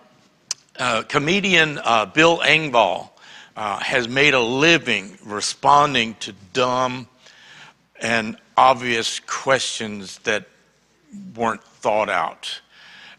[0.78, 3.10] uh, comedian uh, Bill Engvall
[3.56, 7.08] uh, has made a living responding to dumb
[8.00, 10.46] and obvious questions that
[11.34, 12.60] weren't thought out.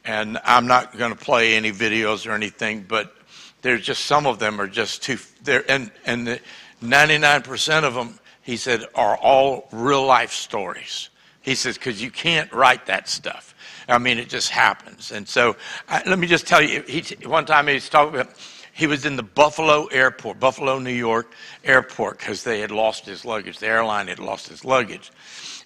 [0.05, 3.14] And I'm not going to play any videos or anything, but
[3.62, 6.39] there's just some of them are just too there and and the
[6.82, 11.10] 99% of them he said are all real life stories
[11.41, 13.47] he says because you can't write that stuff
[13.88, 15.56] i mean it just happens and so
[15.88, 18.34] I, let me just tell you he, one time he was talking about
[18.74, 21.34] he was in the buffalo airport buffalo new york
[21.64, 25.12] airport because they had lost his luggage the airline had lost his luggage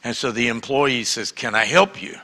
[0.03, 2.17] and so the employee says, Can I help you?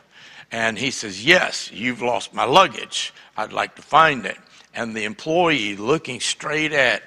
[0.52, 3.14] And he says, Yes, you've lost my luggage.
[3.36, 4.38] I'd like to find it.
[4.74, 7.04] And the employee, looking straight at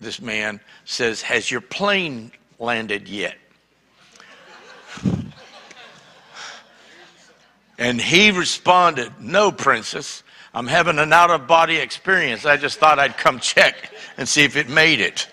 [0.00, 3.36] this man, says, Has your plane landed yet?
[7.78, 10.22] And he responded, No, princess.
[10.52, 12.46] I'm having an out of body experience.
[12.46, 15.28] I just thought I'd come check and see if it made it.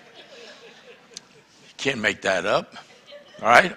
[1.13, 2.73] You can't make that up.
[3.41, 3.75] All right?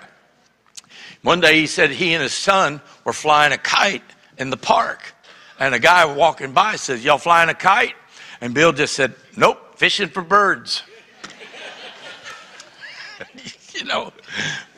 [1.22, 4.02] One day he said he and his son were flying a kite
[4.38, 5.14] in the park.
[5.58, 7.94] And a guy walking by says, Y'all flying a kite?
[8.40, 10.82] And Bill just said, Nope, fishing for birds.
[13.74, 14.12] you know.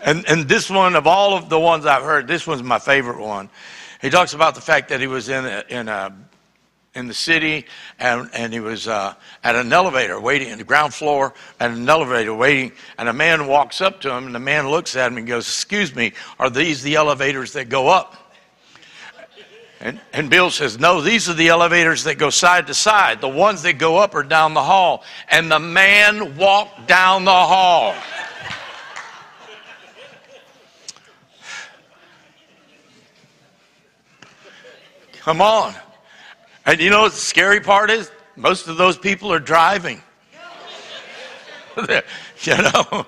[0.05, 3.21] And, and this one, of all of the ones I've heard, this one's my favorite
[3.21, 3.49] one.
[4.03, 6.15] He talks about the fact that he was in a, in a
[6.95, 7.67] in the city,
[7.99, 11.87] and, and he was uh, at an elevator waiting in the ground floor at an
[11.87, 15.19] elevator waiting, and a man walks up to him, and the man looks at him
[15.19, 18.27] and goes, "Excuse me, are these the elevators that go up?"
[19.79, 23.21] And, and Bill says, No, these are the elevators that go side to side.
[23.21, 25.05] The ones that go up are down the hall.
[25.29, 27.95] And the man walked down the hall.
[35.27, 35.75] Come on.
[36.67, 38.13] And you know what the scary part is?
[38.37, 40.01] Most of those people are driving.
[41.89, 43.07] you know,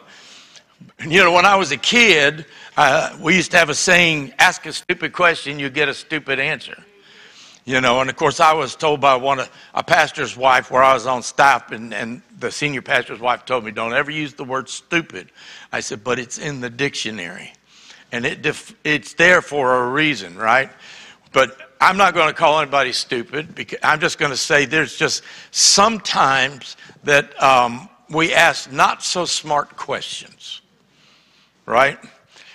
[1.06, 2.44] you know, when I was a kid,
[2.76, 6.40] uh, we used to have a saying: "Ask a stupid question, you get a stupid
[6.40, 6.82] answer."
[7.64, 10.82] You know, and of course, I was told by one of, a pastor's wife where
[10.82, 14.34] I was on staff, and, and the senior pastor's wife told me, "Don't ever use
[14.34, 15.30] the word stupid."
[15.70, 17.52] I said, "But it's in the dictionary,
[18.10, 20.70] and it def- it's there for a reason, right?"
[21.32, 23.54] But I'm not going to call anybody stupid.
[23.54, 29.24] Because I'm just going to say there's just sometimes that um, we ask not so
[29.24, 30.62] smart questions,
[31.66, 31.98] right?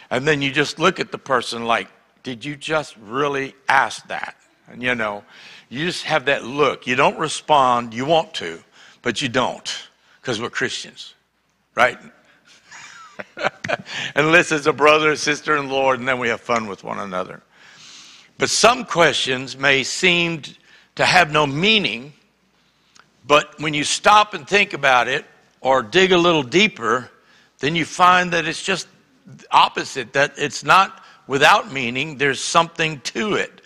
[0.10, 1.88] And then you just look at the person like,
[2.24, 4.36] did you just really ask that?
[4.68, 5.24] And you know,
[5.70, 6.88] you just have that look.
[6.88, 7.94] You don't respond.
[7.94, 8.64] You want to,
[9.02, 9.90] but you don't
[10.22, 11.16] because we're Christians,
[11.76, 11.98] right?
[14.16, 17.42] Unless it's a brother sister and Lord, and then we have fun with one another.
[18.38, 20.42] But some questions may seem
[20.96, 22.14] to have no meaning,
[23.26, 25.26] but when you stop and think about it
[25.62, 27.10] or dig a little deeper,
[27.60, 28.88] then you find that it's just
[29.52, 33.62] opposite, that it's not without meaning, there's something to it.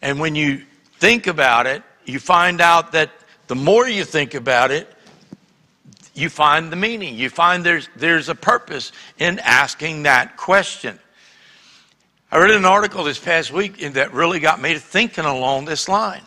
[0.00, 0.62] And when you
[0.98, 3.10] think about it, you find out that
[3.48, 4.92] the more you think about it,
[6.14, 7.16] you find the meaning.
[7.16, 10.98] You find there's, there's a purpose in asking that question.
[12.32, 16.22] I read an article this past week that really got me thinking along this line.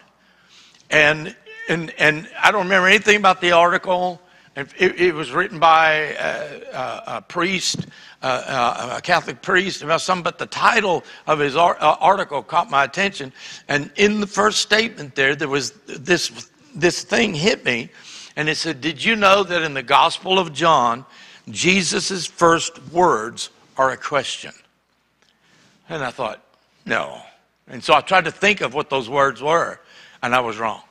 [0.92, 1.36] And,
[1.68, 4.22] and, and I don't remember anything about the article.
[4.56, 7.88] It, it was written by a, a, priest,
[8.22, 8.28] a,
[8.98, 13.34] a, Catholic priest, about something, but the title of his uh, article caught my attention.
[13.68, 17.90] And in the first statement there, there was this, this thing hit me.
[18.36, 21.04] And it said, Did you know that in the Gospel of John,
[21.50, 24.54] Jesus' first words are a question?
[25.90, 26.42] And I thought,
[26.86, 27.22] no.
[27.68, 29.80] And so I tried to think of what those words were,
[30.22, 30.82] and I was wrong.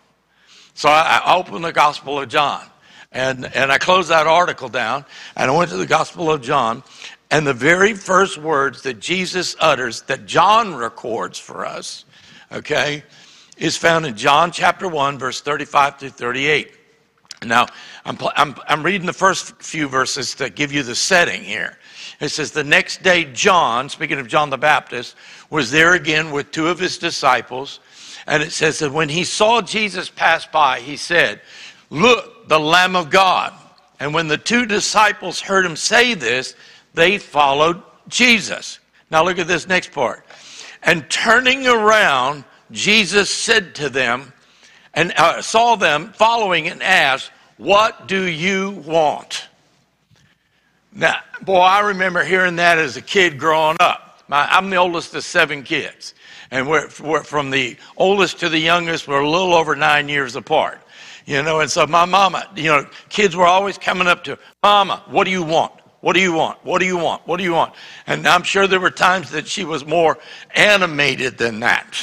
[0.75, 2.65] So I, I opened the Gospel of John,
[3.13, 5.05] and, and I closed that article down,
[5.37, 6.83] and I went to the Gospel of John,
[7.31, 12.05] and the very first words that Jesus utters, that John records for us,
[12.53, 13.05] okay,
[13.57, 16.73] is found in John chapter 1, verse 35 through 38.
[17.45, 17.67] Now,
[18.05, 21.79] I'm, I'm, I'm reading the first few verses to give you the setting here.
[22.25, 25.15] It says, The next day, John, speaking of John the Baptist,
[25.51, 27.81] was there again with two of his disciples.
[28.27, 31.41] And it says that when he saw Jesus pass by, he said,
[31.91, 33.53] Look, the Lamb of God.
[34.01, 36.57] And when the two disciples heard him say this,
[36.95, 38.81] they followed Jesus.
[39.11, 40.25] Now look at this next part.
[40.83, 44.33] And turning around, Jesus said to them,
[44.95, 49.49] and uh, saw them following and asked, What do you want?
[50.95, 54.23] Now, boy, I remember hearing that as a kid growing up.
[54.29, 56.15] My, I'm the oldest of seven kids.
[56.51, 60.37] And we're, we're, from the oldest to the youngest, we're a little over nine years
[60.37, 60.81] apart.
[61.27, 65.03] You know, and so my mama, you know, kids were always coming up to, Mama,
[65.07, 65.73] what do you want?
[66.01, 66.63] What do you want?
[66.65, 67.27] What do you want?
[67.27, 67.73] What do you want?
[68.07, 70.19] And I'm sure there were times that she was more
[70.55, 71.97] animated than that.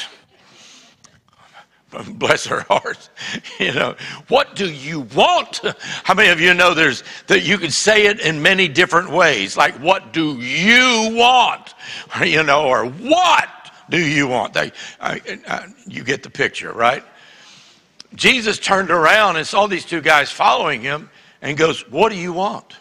[2.13, 3.09] bless her heart.
[3.59, 3.95] You know,
[4.27, 5.61] what do you want?
[6.03, 9.55] How many of you know there's that you can say it in many different ways?
[9.55, 11.75] Like, what do you want?
[12.25, 13.49] You know, or what
[13.89, 14.53] do you want?
[14.53, 17.03] They, I, I, uh, you get the picture, right?
[18.15, 21.09] Jesus turned around and saw these two guys following him
[21.41, 22.75] and goes, What do you want?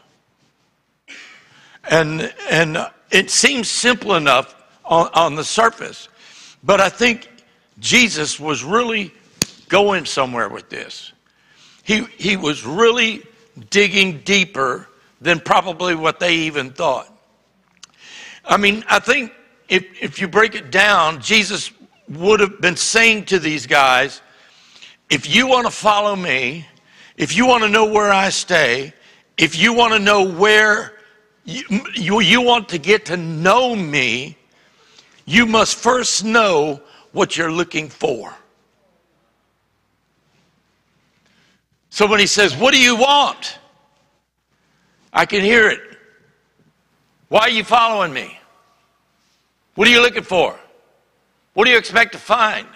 [1.90, 2.78] And, and
[3.10, 4.54] it seems simple enough
[4.84, 6.08] on, on the surface,
[6.62, 7.29] but I think
[7.80, 9.12] Jesus was really
[9.68, 11.12] going somewhere with this.
[11.82, 13.22] He, he was really
[13.70, 14.86] digging deeper
[15.20, 17.12] than probably what they even thought.
[18.44, 19.32] I mean, I think
[19.68, 21.72] if, if you break it down, Jesus
[22.08, 24.20] would have been saying to these guys,
[25.08, 26.66] if you want to follow me,
[27.16, 28.92] if you want to know where I stay,
[29.36, 30.92] if you want to know where
[31.44, 31.64] you,
[31.94, 34.36] you, you want to get to know me,
[35.24, 36.80] you must first know
[37.12, 38.34] what you're looking for.
[41.90, 43.58] So when he says, What do you want?
[45.12, 45.80] I can hear it.
[47.28, 48.38] Why are you following me?
[49.74, 50.58] What are you looking for?
[51.54, 52.66] What do you expect to find?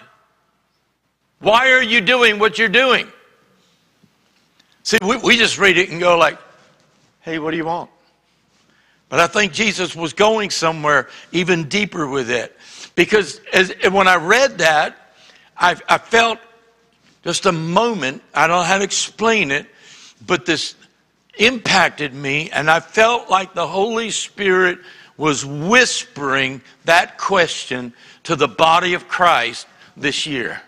[1.39, 3.07] Why are you doing what you're doing?
[4.83, 6.37] See, we, we just read it and go like,
[7.21, 7.89] hey, what do you want?
[9.09, 12.55] But I think Jesus was going somewhere even deeper with it.
[12.95, 14.95] Because as, when I read that,
[15.57, 16.39] I, I felt
[17.23, 19.67] just a moment, I don't know how to explain it,
[20.25, 20.75] but this
[21.37, 24.79] impacted me, and I felt like the Holy Spirit
[25.17, 27.93] was whispering that question
[28.23, 29.67] to the body of Christ
[29.97, 30.61] this year.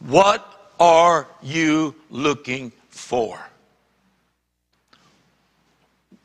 [0.00, 3.47] What are you looking for?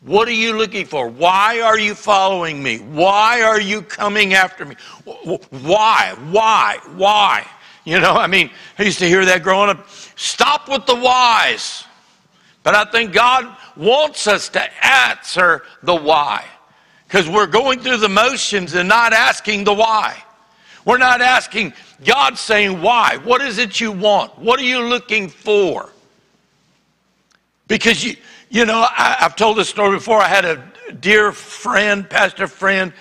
[0.05, 1.07] What are you looking for?
[1.07, 2.79] Why are you following me?
[2.79, 4.75] Why are you coming after me?
[5.05, 6.13] Why?
[6.29, 6.79] Why?
[6.95, 7.47] Why?
[7.85, 9.87] You know, I mean, I used to hear that growing up.
[10.15, 11.85] Stop with the whys.
[12.63, 16.45] But I think God wants us to answer the why.
[17.07, 20.21] Because we're going through the motions and not asking the why.
[20.85, 21.73] We're not asking,
[22.03, 23.17] God saying, why?
[23.23, 24.37] What is it you want?
[24.37, 25.89] What are you looking for?
[27.67, 28.15] Because you,
[28.53, 30.19] you know, I, have told this story before.
[30.19, 30.63] I had a
[30.99, 32.93] dear friend, pastor friend,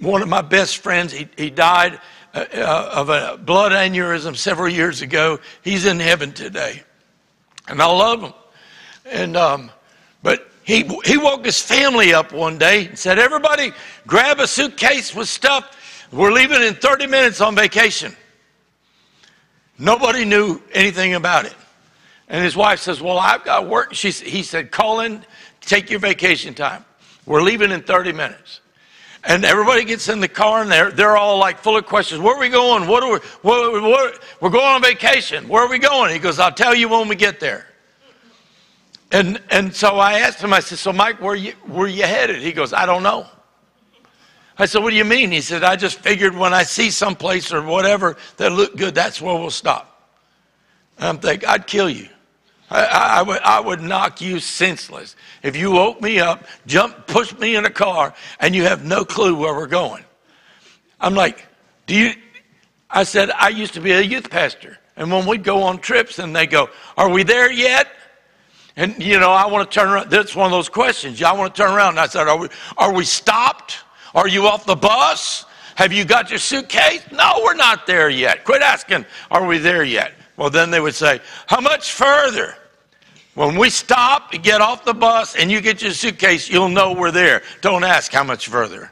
[0.00, 1.12] one of my best friends.
[1.12, 2.00] He, he died
[2.34, 5.38] uh, uh, of a blood aneurysm several years ago.
[5.62, 6.82] He's in heaven today.
[7.68, 8.32] And I love him.
[9.04, 9.70] And, um,
[10.24, 13.70] but he, he woke his family up one day and said, Everybody,
[14.04, 16.08] grab a suitcase with stuff.
[16.10, 18.16] We're leaving in 30 minutes on vacation.
[19.78, 21.54] Nobody knew anything about it.
[22.28, 23.94] And his wife says, Well, I've got work.
[23.94, 25.24] She, he said, Call in,
[25.60, 26.84] take your vacation time.
[27.26, 28.60] We're leaving in 30 minutes.
[29.24, 32.20] And everybody gets in the car and they're, they're all like full of questions.
[32.20, 32.86] Where are we going?
[32.86, 35.48] What are we, what, what, we're going on vacation.
[35.48, 36.12] Where are we going?
[36.12, 37.66] He goes, I'll tell you when we get there.
[39.10, 42.42] And, and so I asked him, I said, So, Mike, where you, where you headed?
[42.42, 43.26] He goes, I don't know.
[44.58, 45.30] I said, What do you mean?
[45.30, 49.20] He said, I just figured when I see someplace or whatever that looked good, that's
[49.20, 50.12] where we'll stop.
[50.98, 52.08] And I'm thinking, I'd kill you.
[52.70, 52.84] I,
[53.18, 55.16] I, would, I would knock you senseless.
[55.42, 59.04] If you woke me up, jump, push me in a car, and you have no
[59.04, 60.04] clue where we're going.
[61.00, 61.46] I'm like,
[61.86, 62.12] do you?
[62.90, 64.78] I said, I used to be a youth pastor.
[64.96, 67.88] And when we'd go on trips and they go, Are we there yet?
[68.76, 70.10] And, you know, I want to turn around.
[70.10, 71.22] That's one of those questions.
[71.22, 71.90] I want to turn around.
[71.90, 73.78] And I said, Are we, are we stopped?
[74.14, 75.44] Are you off the bus?
[75.76, 77.02] Have you got your suitcase?
[77.12, 78.44] No, we're not there yet.
[78.44, 80.12] Quit asking, Are we there yet?
[80.38, 82.54] Well, then they would say, How much further?
[83.34, 87.10] When we stop get off the bus and you get your suitcase, you'll know we're
[87.10, 87.42] there.
[87.60, 88.90] Don't ask how much further.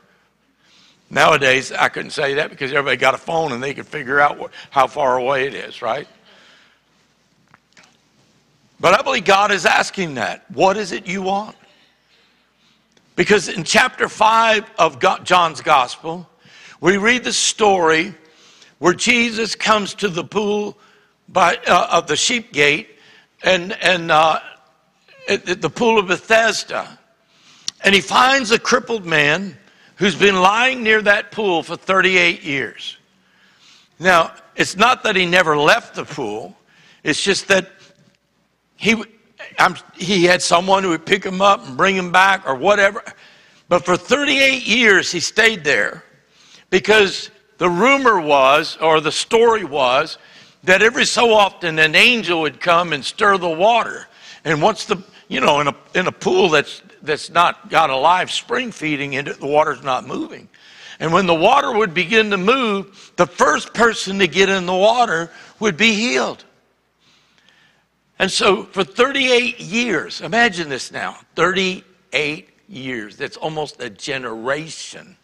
[1.09, 4.53] Nowadays, I couldn't say that because everybody got a phone and they can figure out
[4.70, 6.07] how far away it is, right?
[8.78, 10.49] But I believe God is asking that.
[10.51, 11.57] What is it you want?
[13.14, 16.28] Because in chapter 5 of John's Gospel,
[16.80, 18.14] we read the story
[18.78, 20.76] where Jesus comes to the pool
[21.29, 22.89] by, uh, of the sheep gate
[23.43, 24.41] and, and uh,
[25.27, 26.99] the pool of Bethesda.
[27.83, 29.57] And he finds a crippled man
[29.97, 32.99] who's been lying near that pool for 38 years.
[33.99, 36.57] Now, it's not that he never left the pool,
[37.03, 37.70] it's just that
[38.77, 39.03] he,
[39.59, 43.03] I'm, he had someone who would pick him up and bring him back or whatever.
[43.68, 46.05] But for 38 years, he stayed there
[46.70, 50.18] because the rumor was, or the story was,
[50.66, 54.06] that every so often an angel would come and stir the water.
[54.44, 57.96] And once the, you know, in a, in a pool that's, that's not got a
[57.96, 60.48] live spring feeding in it, the water's not moving.
[60.98, 64.74] And when the water would begin to move, the first person to get in the
[64.74, 66.44] water would be healed.
[68.18, 75.16] And so for 38 years, imagine this now 38 years, that's almost a generation.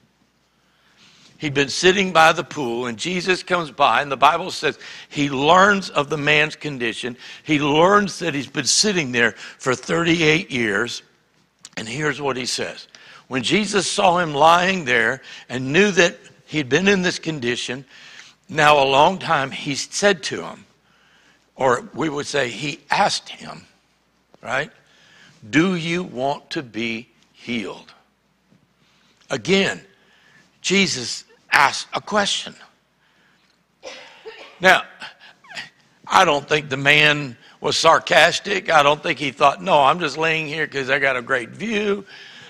[1.42, 4.78] He'd been sitting by the pool, and Jesus comes by, and the Bible says
[5.08, 7.16] he learns of the man's condition.
[7.42, 11.02] He learns that he's been sitting there for 38 years.
[11.76, 12.86] And here's what he says
[13.26, 16.16] When Jesus saw him lying there and knew that
[16.46, 17.86] he'd been in this condition
[18.48, 20.64] now a long time, he said to him,
[21.56, 23.66] or we would say he asked him,
[24.44, 24.70] right?
[25.50, 27.92] Do you want to be healed?
[29.28, 29.80] Again,
[30.60, 32.54] Jesus asked a question.
[34.60, 34.82] Now,
[36.06, 38.70] I don't think the man was sarcastic.
[38.70, 41.50] I don't think he thought, no, I'm just laying here because I got a great
[41.50, 42.04] view.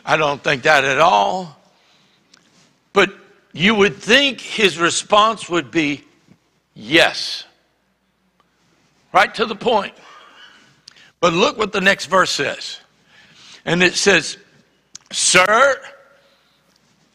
[0.05, 1.59] I don't think that at all.
[2.93, 3.15] But
[3.53, 6.05] you would think his response would be,
[6.75, 7.45] yes.
[9.13, 9.95] Right to the point.
[11.21, 12.81] But look what the next verse says.
[13.65, 14.39] And it says,
[15.13, 15.81] Sir,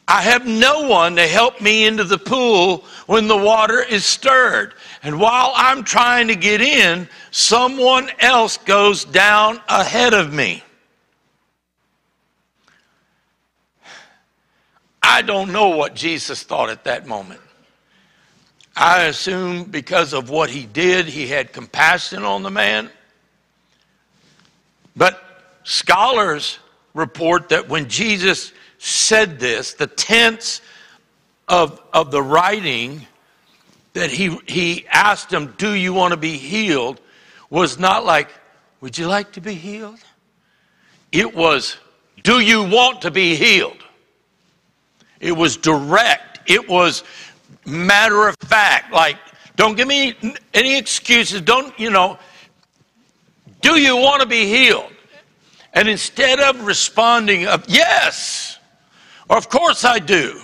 [0.08, 4.74] I have no one to help me into the pool when the water is stirred.
[5.03, 10.64] And while I'm trying to get in, someone else goes down ahead of me.
[15.03, 17.41] I don't know what Jesus thought at that moment.
[18.78, 22.91] I assume because of what he did, he had compassion on the man.
[24.95, 25.22] But
[25.64, 26.60] scholars
[26.93, 30.61] report that when Jesus said this, the tense
[31.47, 33.05] of, of the writing
[33.93, 37.01] that he, he asked him, Do you want to be healed?
[37.49, 38.30] was not like,
[38.82, 39.99] Would you like to be healed?
[41.11, 41.78] It was,
[42.23, 43.84] Do you want to be healed?
[45.19, 46.49] It was direct.
[46.49, 47.03] It was
[47.65, 48.93] matter of fact.
[48.93, 49.17] Like,
[49.55, 50.15] don't give me
[50.53, 51.41] any excuses.
[51.41, 52.19] Don't, you know,
[53.61, 54.91] do you want to be healed?
[55.73, 58.57] And instead of responding of yes,
[59.30, 60.39] of course I do,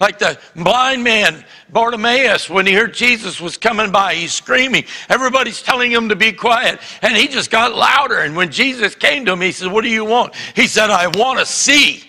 [0.00, 4.84] like the blind man Bartimaeus, when he heard Jesus was coming by, he's screaming.
[5.08, 6.80] Everybody's telling him to be quiet.
[7.02, 8.20] And he just got louder.
[8.20, 10.34] And when Jesus came to him, he said, What do you want?
[10.54, 12.04] He said, I want to see.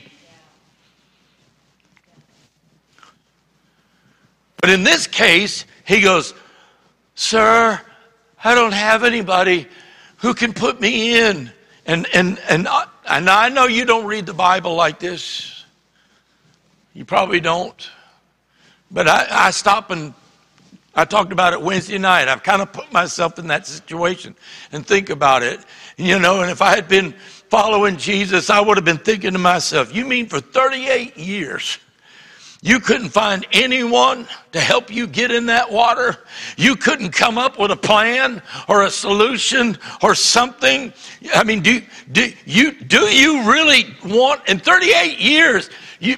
[4.61, 6.34] But in this case, he goes,
[7.15, 7.82] Sir,
[8.43, 9.67] I don't have anybody
[10.17, 11.51] who can put me in.
[11.86, 15.59] And, and, and, I, and I know you don't read the Bible like this.
[17.00, 17.89] You probably don't.
[18.91, 20.14] But I, I stop and
[20.93, 22.28] I talked about it Wednesday night.
[22.28, 24.36] I've kind of put myself in that situation
[24.74, 25.62] and think about it.
[25.95, 27.14] You know, and if I had been
[27.50, 31.78] following Jesus, I would have been thinking to myself, you mean for 38 years?
[32.62, 36.18] You couldn't find anyone to help you get in that water.
[36.58, 40.91] You couldn't come up with a plan or a solution or something.
[41.34, 41.82] I mean, do,
[42.12, 45.70] do, you, do you really want, in 38 years,
[46.02, 46.18] you,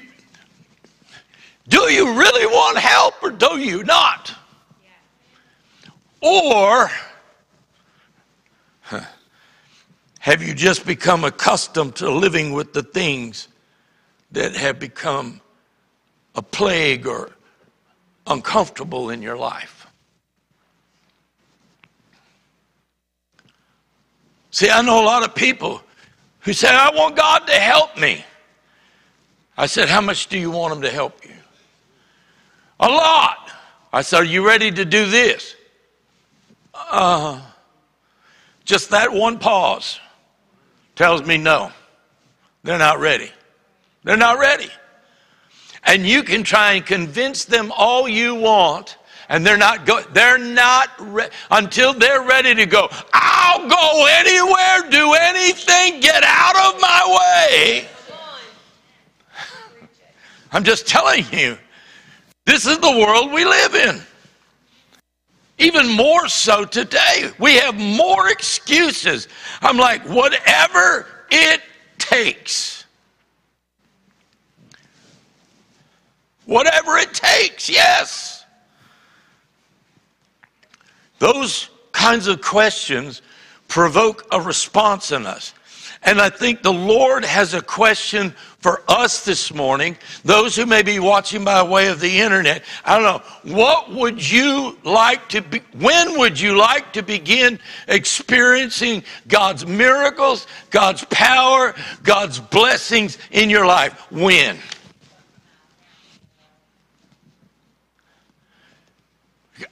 [1.68, 4.34] do you really want help or do you not?
[6.22, 6.92] Or
[10.20, 13.48] have you just become accustomed to living with the things
[14.32, 15.42] that have become
[16.36, 17.32] a plague or
[18.28, 19.88] uncomfortable in your life.
[24.52, 25.82] See, I know a lot of people
[26.42, 28.26] who say, I want God to help me.
[29.58, 31.36] I said, How much do you want Him to help you?
[32.82, 33.52] A lot.
[33.94, 35.56] I said, Are you ready to do this?
[36.74, 37.40] Uh,
[38.66, 40.00] just that one pause
[40.96, 41.72] tells me no.
[42.64, 43.32] They're not ready.
[44.04, 44.70] They're not ready.
[45.84, 48.98] And you can try and convince them all you want,
[49.30, 52.88] and they're not go, they're not re- until they're ready to go.
[53.14, 57.88] I'll go anywhere, do anything, get out of my way.
[60.52, 61.58] I'm just telling you,
[62.46, 64.02] this is the world we live in.
[65.58, 67.32] Even more so today.
[67.38, 69.28] We have more excuses.
[69.62, 71.62] I'm like, whatever it
[72.00, 72.86] takes.
[76.46, 78.46] Whatever it takes, yes.
[81.20, 83.22] Those kinds of questions
[83.68, 85.54] provoke a response in us.
[86.04, 90.84] And I think the Lord has a question for us this morning, those who may
[90.84, 92.64] be watching by way of the internet.
[92.86, 97.60] I don't know, what would you like to be, when would you like to begin
[97.88, 101.74] experiencing God's miracles, God's power,
[102.04, 103.94] God's blessings in your life?
[104.12, 104.58] When?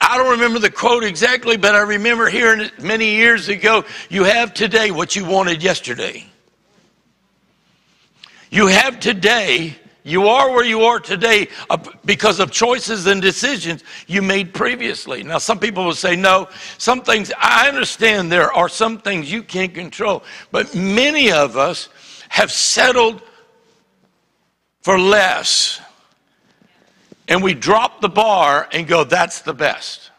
[0.01, 3.85] I don't remember the quote exactly, but I remember hearing it many years ago.
[4.09, 6.28] You have today what you wanted yesterday.
[8.49, 13.83] You have today, you are where you are today uh, because of choices and decisions
[14.07, 15.23] you made previously.
[15.23, 19.43] Now, some people will say, no, some things, I understand there are some things you
[19.43, 21.89] can't control, but many of us
[22.29, 23.21] have settled
[24.81, 25.79] for less
[27.27, 30.09] and we drop the bar and go, that's the best.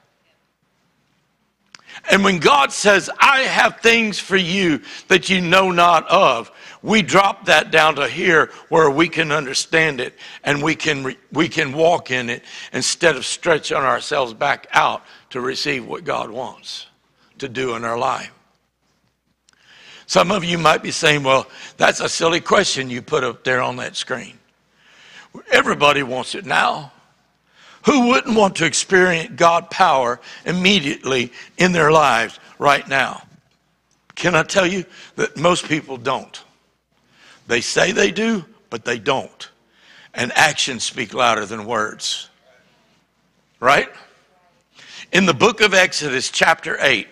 [2.08, 6.50] And when God says, I have things for you that you know not of,
[6.82, 11.48] we drop that down to here where we can understand it and we can, we
[11.48, 12.42] can walk in it
[12.72, 16.86] instead of stretching ourselves back out to receive what God wants
[17.38, 18.32] to do in our life.
[20.06, 21.46] Some of you might be saying, well,
[21.76, 24.38] that's a silly question you put up there on that screen.
[25.52, 26.92] Everybody wants it now.
[27.86, 33.22] Who wouldn't want to experience God power immediately in their lives right now?
[34.16, 34.84] Can I tell you
[35.16, 36.42] that most people don't?
[37.50, 39.50] They say they do, but they don't.
[40.14, 42.28] and actions speak louder than words.
[43.58, 43.88] Right?
[45.12, 47.08] In the book of Exodus, chapter 8,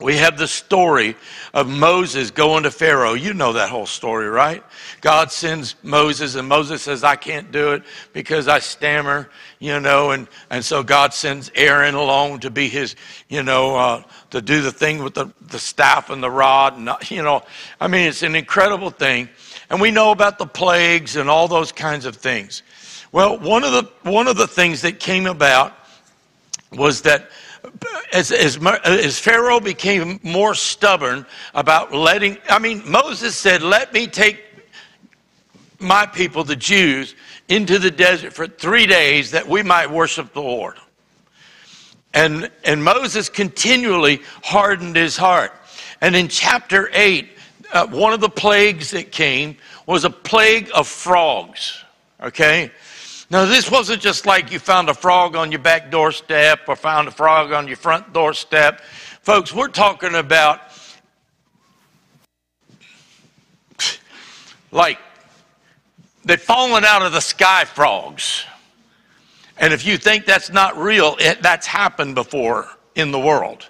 [0.00, 1.14] we have the story
[1.52, 3.12] of Moses going to Pharaoh.
[3.12, 4.64] You know that whole story, right?
[5.02, 7.82] God sends Moses, and Moses says, I can't do it
[8.12, 9.28] because I stammer,
[9.58, 12.96] you know, and, and so God sends Aaron along to be his,
[13.28, 16.78] you know, uh, to do the thing with the, the staff and the rod.
[16.78, 17.42] And, you know,
[17.80, 19.28] I mean, it's an incredible thing.
[19.68, 22.62] And we know about the plagues and all those kinds of things.
[23.12, 25.74] Well, one of the, one of the things that came about
[26.72, 27.30] was that
[28.12, 34.06] as, as, as, Pharaoh became more stubborn about letting, I mean, Moses said, Let me
[34.06, 34.42] take
[35.78, 37.14] my people, the Jews,
[37.48, 40.76] into the desert for three days that we might worship the Lord.
[42.12, 45.52] And, and Moses continually hardened his heart.
[46.00, 47.28] And in chapter 8,
[47.72, 49.56] uh, one of the plagues that came
[49.86, 51.84] was a plague of frogs.
[52.20, 52.72] Okay?
[53.30, 57.06] Now, this wasn't just like you found a frog on your back doorstep or found
[57.06, 58.80] a frog on your front doorstep.
[59.22, 60.60] Folks, we're talking about
[64.72, 64.98] like
[66.24, 68.44] they've fallen out of the sky frogs.
[69.58, 73.68] And if you think that's not real, it, that's happened before in the world.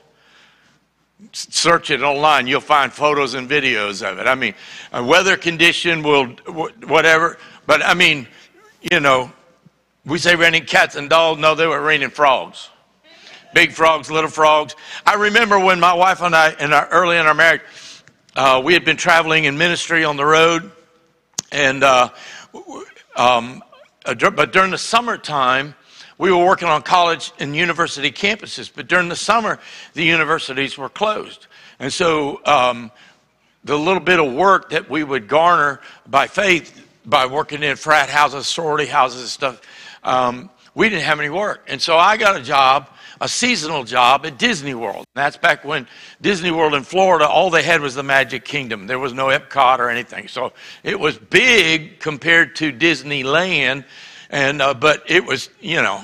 [1.33, 4.27] Search it online, you'll find photos and videos of it.
[4.27, 4.55] I mean,
[4.93, 6.29] a weather condition will,
[6.87, 8.27] whatever, but I mean,
[8.91, 9.31] you know,
[10.11, 11.41] we say raining cats and dogs.
[11.41, 12.69] No, they were raining frogs.
[13.55, 14.75] Big frogs, little frogs.
[15.07, 17.63] I remember when my wife and I, in our, early in our marriage,
[18.35, 20.71] uh, we had been traveling in ministry on the road,
[21.53, 22.11] and uh,
[23.17, 23.63] um,
[24.05, 25.75] uh, but during the summertime,
[26.19, 28.71] we were working on college and university campuses.
[28.73, 29.61] But during the summer,
[29.95, 31.47] the universities were closed,
[31.79, 32.91] and so um,
[33.63, 38.09] the little bit of work that we would garner by faith by working in frat
[38.09, 39.61] houses, sorority houses, and stuff
[40.03, 41.65] um, we didn't have any work.
[41.67, 42.91] And so I got a job,
[43.21, 45.05] a seasonal job at Disney World.
[45.15, 45.87] That's back when
[46.21, 48.87] Disney World in Florida, all they had was the Magic Kingdom.
[48.87, 50.29] There was no Epcot or anything.
[50.29, 50.53] So
[50.83, 53.85] it was big compared to Disneyland.
[54.31, 56.03] And, uh, but it was, you know,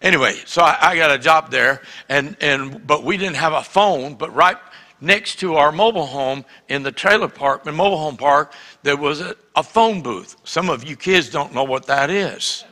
[0.00, 1.82] anyway, so I, I, got a job there.
[2.08, 4.56] And, and, but we didn't have a phone, but right
[5.00, 9.20] next to our mobile home in the trailer park, the mobile home park, there was
[9.20, 10.36] a, a phone booth.
[10.44, 12.64] Some of you kids don't know what that is.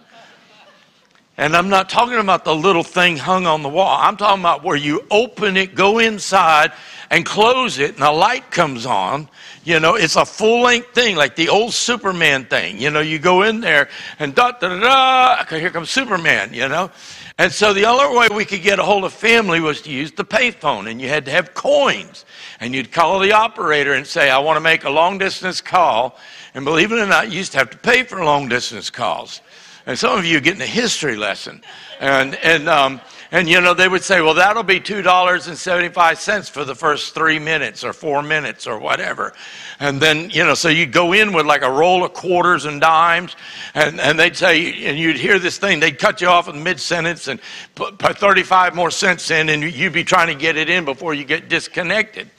[1.37, 3.99] And I'm not talking about the little thing hung on the wall.
[4.01, 6.73] I'm talking about where you open it, go inside,
[7.11, 9.29] and close it, and a light comes on.
[9.65, 12.79] You know, it's a full length thing, like the old Superman thing.
[12.79, 13.89] You know, you go in there
[14.21, 16.91] and da da da da, here comes Superman, you know.
[17.37, 20.13] And so the only way we could get a hold of family was to use
[20.13, 22.25] the payphone, and you had to have coins.
[22.61, 26.17] And you'd call the operator and say, I want to make a long distance call.
[26.55, 29.41] And believe it or not, you used to have to pay for long distance calls.
[29.87, 31.63] And some of you are getting a history lesson.
[32.01, 33.01] And, and, um,
[33.31, 37.85] and you know, they would say, well, that'll be $2.75 for the first three minutes
[37.85, 39.35] or four minutes or whatever.
[39.81, 42.81] And then, you know, so you go in with like a roll of quarters and
[42.81, 43.37] dimes,
[43.75, 46.81] and, and they'd say, and you'd hear this thing, they'd cut you off in mid
[46.81, 47.41] sentence and
[47.75, 51.13] put, put 35 more cents in, and you'd be trying to get it in before
[51.13, 52.31] you get disconnected.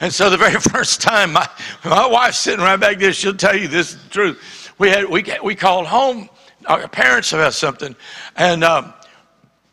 [0.00, 1.48] And so the very first time, my,
[1.84, 4.72] my wife's sitting right back there, she'll tell you this truth.
[4.78, 6.28] We, had, we, we called home
[6.66, 7.94] our parents about something.
[8.36, 8.92] And um,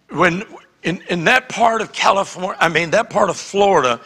[0.09, 0.43] when
[0.83, 3.99] in, in that part of California, I mean, that part of Florida,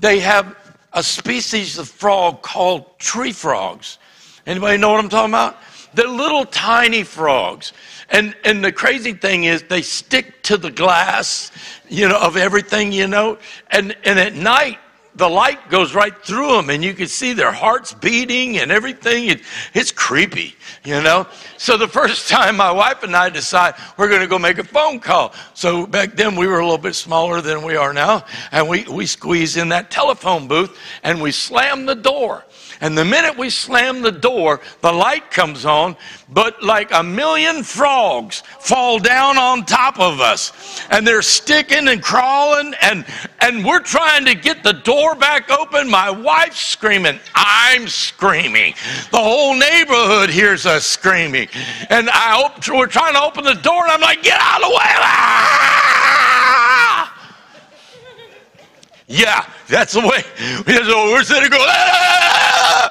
[0.00, 0.56] they have
[0.92, 3.98] a species of frog called tree frogs.
[4.46, 5.56] Anybody know what I'm talking about?
[5.94, 7.72] They're little tiny frogs.
[8.10, 11.50] And, and the crazy thing is they stick to the glass,
[11.88, 13.38] you know, of everything, you know.
[13.70, 14.78] And, and at night,
[15.14, 19.26] the light goes right through them and you can see their hearts beating and everything.
[19.26, 19.42] It,
[19.74, 21.26] it's creepy, you know?
[21.58, 24.64] So the first time my wife and I decide we're going to go make a
[24.64, 25.34] phone call.
[25.54, 28.24] So back then we were a little bit smaller than we are now.
[28.52, 32.44] And we, we squeeze in that telephone booth and we slam the door.
[32.82, 35.96] And the minute we slam the door, the light comes on,
[36.28, 40.52] but like a million frogs fall down on top of us.
[40.90, 43.06] And they're sticking and crawling, and,
[43.40, 45.88] and we're trying to get the door back open.
[45.88, 47.20] My wife's screaming.
[47.36, 48.74] I'm screaming.
[49.12, 51.46] The whole neighborhood hears us screaming.
[51.88, 54.68] And I op- we're trying to open the door, and I'm like, get out of
[54.68, 54.82] the way.
[54.82, 55.52] Ah!
[59.06, 60.24] Yeah, that's the way.
[60.66, 62.41] We're sitting going, ah!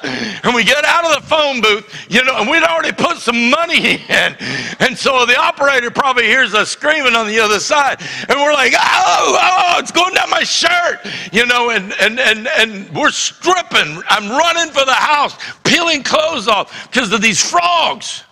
[0.42, 3.50] and we get out of the phone booth, you know, and we'd already put some
[3.50, 4.36] money in.
[4.80, 8.00] And so the operator probably hears us screaming on the other side.
[8.28, 11.00] And we're like, oh, oh, it's going down my shirt,
[11.32, 14.02] you know, and, and, and, and we're stripping.
[14.08, 18.24] I'm running for the house, peeling clothes off because of these frogs.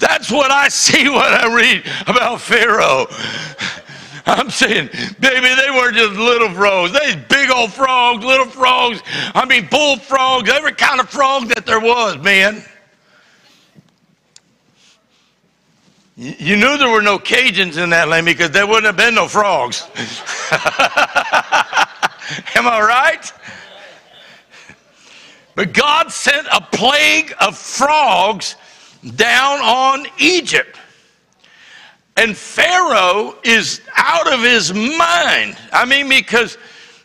[0.00, 3.06] That's what I see when I read about Pharaoh.
[4.26, 4.88] I'm saying,
[5.20, 6.92] baby, they weren't just little frogs.
[6.92, 9.02] They big old frogs, little frogs.
[9.34, 12.64] I mean, bullfrogs, every kind of frog that there was, man.
[16.16, 19.26] You knew there were no Cajuns in that land because there wouldn't have been no
[19.26, 19.84] frogs.
[22.54, 23.32] Am I right?
[25.54, 28.56] But God sent a plague of frogs
[29.16, 30.79] down on Egypt.
[32.16, 35.56] And Pharaoh is out of his mind.
[35.72, 36.58] I mean, because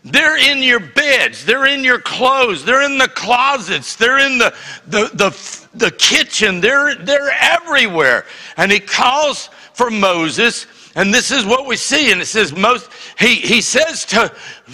[0.04, 4.54] they're in your beds, they're in your clothes, they're in the closets, they're in the,
[4.88, 8.26] the, the, the kitchen, they're, they're everywhere.
[8.58, 12.12] And he calls for Moses, and this is what we see.
[12.12, 14.32] And it says, most, he, he says to,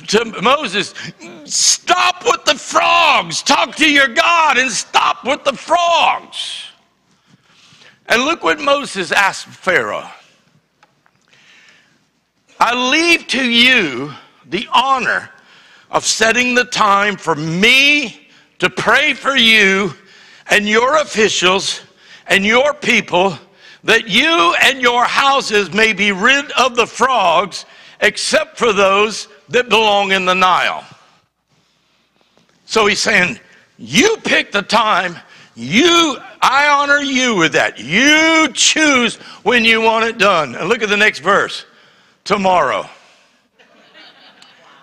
[0.08, 0.94] to Moses,
[1.46, 6.66] Stop with the frogs, talk to your God, and stop with the frogs.
[8.08, 10.10] And look what Moses asked Pharaoh.
[12.64, 14.14] I leave to you
[14.46, 15.32] the honor
[15.90, 18.28] of setting the time for me
[18.60, 19.96] to pray for you
[20.48, 21.82] and your officials
[22.28, 23.36] and your people
[23.84, 27.66] that you and your houses may be rid of the frogs
[28.00, 30.86] except for those that belong in the Nile.
[32.66, 33.40] So he's saying,
[33.80, 35.18] You pick the time,
[35.56, 37.80] you I honor you with that.
[37.80, 40.54] You choose when you want it done.
[40.54, 41.66] And look at the next verse
[42.24, 42.88] tomorrow.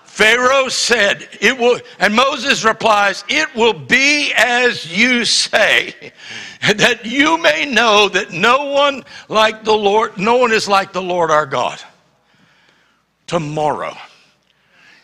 [0.05, 6.13] Pharaoh said, It will, and Moses replies, It will be as you say,
[6.75, 11.01] that you may know that no one like the Lord, no one is like the
[11.01, 11.81] Lord our God.
[13.29, 13.97] Tomorrow.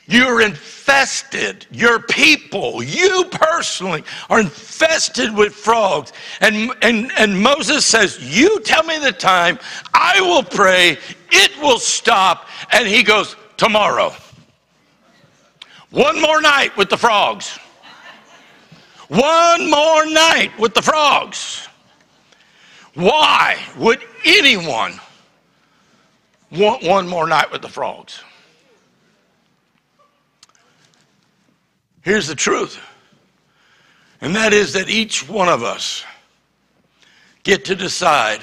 [0.07, 1.67] You're infested.
[1.71, 6.13] Your people, you personally, are infested with frogs.
[6.41, 9.59] And, and, and Moses says, You tell me the time,
[9.95, 10.99] I will pray,
[11.35, 12.47] it will stop.
[12.73, 14.13] And he goes, Tomorrow.
[15.91, 17.57] One more night with the frogs.
[19.09, 21.69] One more night with the frogs.
[22.95, 24.99] Why would anyone
[26.51, 28.23] want one more night with the frogs?
[32.03, 32.79] Here's the truth,
[34.21, 36.05] and that is that each one of us
[37.45, 38.41] get to decide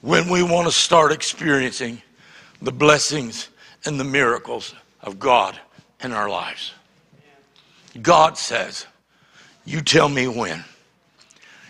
[0.00, 2.02] when we want to start experiencing
[2.62, 3.48] the blessings
[3.84, 5.58] and the miracles of God
[6.02, 6.72] in our lives.
[8.00, 8.86] God says,
[9.64, 10.64] You tell me when.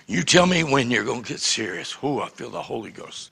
[0.06, 1.96] You tell me when you're going to get serious.
[2.02, 3.30] Oh, I feel the Holy Ghost.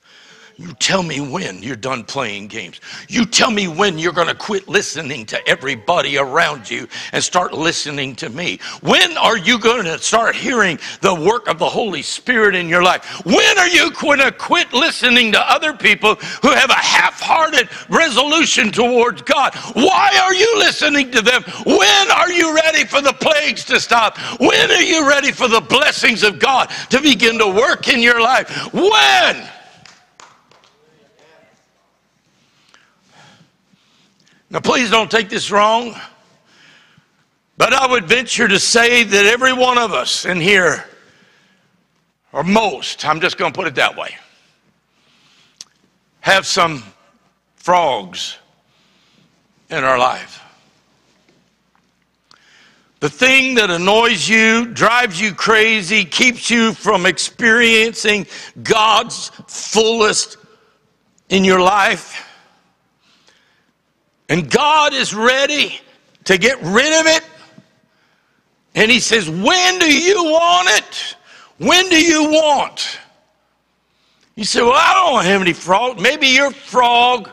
[0.59, 2.81] You tell me when you're done playing games.
[3.07, 7.53] You tell me when you're going to quit listening to everybody around you and start
[7.53, 8.59] listening to me.
[8.81, 12.83] When are you going to start hearing the work of the Holy Spirit in your
[12.83, 13.25] life?
[13.25, 17.69] When are you going to quit listening to other people who have a half hearted
[17.87, 19.55] resolution towards God?
[19.75, 21.41] Why are you listening to them?
[21.65, 24.17] When are you ready for the plagues to stop?
[24.41, 28.19] When are you ready for the blessings of God to begin to work in your
[28.19, 28.73] life?
[28.73, 29.49] When?
[34.51, 35.95] Now, please don't take this wrong,
[37.57, 40.85] but I would venture to say that every one of us in here,
[42.33, 44.15] or most, I'm just going to put it that way,
[46.21, 46.83] have some
[47.57, 48.37] frogs
[49.69, 50.41] in our life.
[53.01, 58.25] The thing that annoys you, drives you crazy, keeps you from experiencing
[58.63, 60.37] God's fullest
[61.29, 62.25] in your life
[64.29, 65.81] and God is ready
[66.25, 67.23] to get rid of it.
[68.75, 71.15] And He says, When do you want it?
[71.57, 72.99] When do you want?
[74.35, 75.99] You say, Well, I don't have any frog.
[75.99, 77.31] Maybe your frog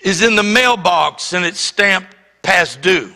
[0.00, 3.12] is in the mailbox and it's stamped past due.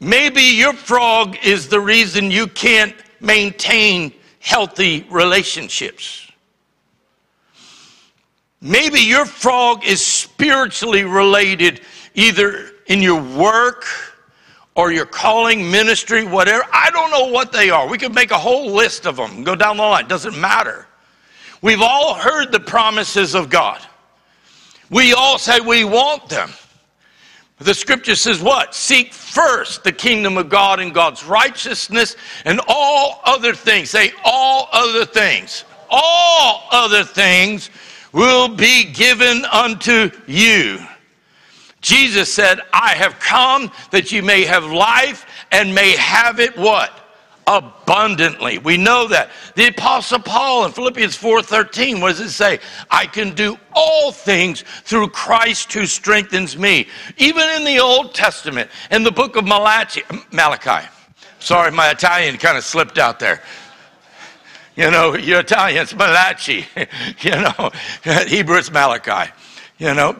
[0.00, 6.29] Maybe your frog is the reason you can't maintain healthy relationships.
[8.62, 11.80] Maybe your frog is spiritually related,
[12.14, 13.86] either in your work
[14.74, 16.64] or your calling, ministry, whatever.
[16.72, 17.88] I don't know what they are.
[17.88, 20.08] We could make a whole list of them, go down the line.
[20.08, 20.86] Doesn't matter.
[21.62, 23.80] We've all heard the promises of God.
[24.90, 26.50] We all say we want them.
[27.58, 28.74] The scripture says what?
[28.74, 33.90] Seek first the kingdom of God and God's righteousness and all other things.
[33.90, 35.64] Say all other things.
[35.90, 37.68] All other things
[38.12, 40.78] will be given unto you.
[41.80, 47.00] Jesus said, I have come that you may have life and may have it what?
[47.50, 48.58] abundantly.
[48.58, 49.30] We know that.
[49.56, 52.60] The apostle Paul in Philippians 4:13 what does it say?
[52.90, 56.86] I can do all things through Christ who strengthens me.
[57.16, 60.86] Even in the Old Testament, in the book of Malachi, Malachi.
[61.40, 63.42] Sorry, my Italian kind of slipped out there.
[64.80, 66.64] You know, you're Italian, it's Malachi.
[67.20, 67.70] you know,
[68.26, 69.30] Hebrew, it's Malachi.
[69.76, 70.18] You know,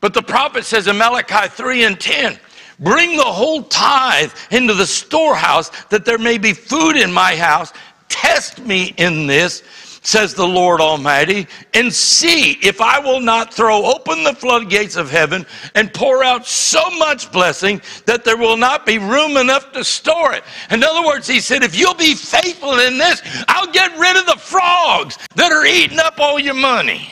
[0.00, 2.38] but the prophet says in Malachi 3 and 10,
[2.78, 7.72] Bring the whole tithe into the storehouse that there may be food in my house.
[8.08, 9.64] Test me in this,
[10.02, 15.10] says the Lord Almighty, and see if I will not throw open the floodgates of
[15.10, 15.44] heaven
[15.74, 20.32] and pour out so much blessing that there will not be room enough to store
[20.32, 20.44] it.
[20.70, 24.26] In other words, he said, if you'll be faithful in this, I'll get rid of
[24.26, 27.10] the frogs that are eating up all your money.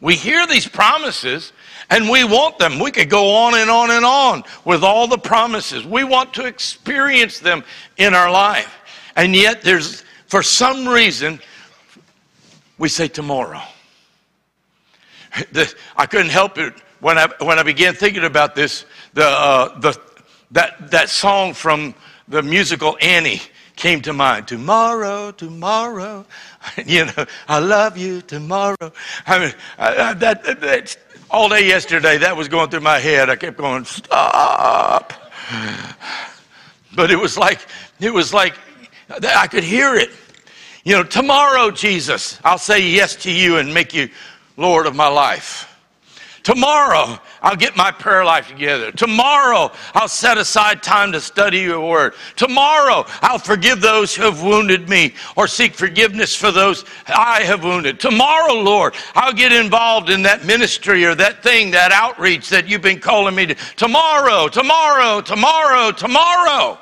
[0.00, 1.52] We hear these promises
[1.90, 2.78] and we want them.
[2.78, 5.84] We could go on and on and on with all the promises.
[5.86, 7.64] We want to experience them
[7.96, 8.72] in our life.
[9.16, 11.40] And yet, there's, for some reason,
[12.78, 13.60] we say tomorrow.
[15.52, 18.86] The, I couldn't help it when I, when I began thinking about this.
[19.14, 20.00] The, uh, the,
[20.52, 21.94] that, that song from
[22.28, 23.40] the musical Annie
[23.76, 24.48] came to mind.
[24.48, 26.24] Tomorrow, tomorrow,
[26.86, 28.92] you know, I love you tomorrow.
[29.26, 30.96] I mean, I, I, that, that,
[31.30, 33.28] all day yesterday, that was going through my head.
[33.30, 35.12] I kept going, stop.
[36.94, 37.60] But it was like,
[38.00, 38.54] it was like,
[39.08, 40.10] I could hear it.
[40.84, 44.08] You know, tomorrow, Jesus, I'll say yes to you and make you
[44.56, 45.72] Lord of my life.
[46.46, 48.92] Tomorrow, I'll get my prayer life together.
[48.92, 52.14] Tomorrow, I'll set aside time to study your word.
[52.36, 57.64] Tomorrow, I'll forgive those who have wounded me or seek forgiveness for those I have
[57.64, 57.98] wounded.
[57.98, 62.80] Tomorrow, Lord, I'll get involved in that ministry or that thing, that outreach that you've
[62.80, 63.54] been calling me to.
[63.74, 66.78] Tomorrow, tomorrow, tomorrow, tomorrow.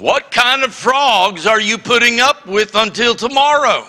[0.00, 3.86] What kind of frogs are you putting up with until tomorrow?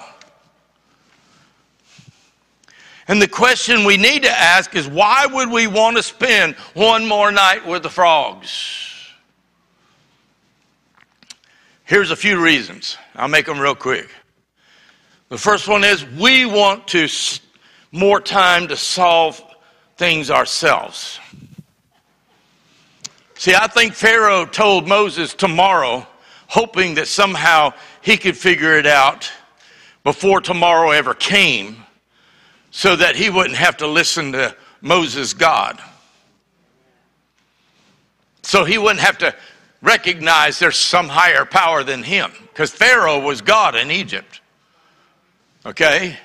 [3.08, 7.08] And the question we need to ask is why would we want to spend one
[7.08, 8.92] more night with the frogs?
[11.86, 12.98] Here's a few reasons.
[13.16, 14.10] I'll make them real quick.
[15.30, 17.08] The first one is we want to
[17.92, 19.42] more time to solve
[19.98, 21.20] things ourselves.
[23.42, 26.06] See, I think Pharaoh told Moses tomorrow,
[26.46, 27.74] hoping that somehow
[28.04, 29.32] he could figure it out
[30.04, 31.78] before tomorrow ever came
[32.70, 35.82] so that he wouldn't have to listen to Moses' God.
[38.44, 39.34] So he wouldn't have to
[39.82, 44.40] recognize there's some higher power than him because Pharaoh was God in Egypt.
[45.66, 46.16] Okay?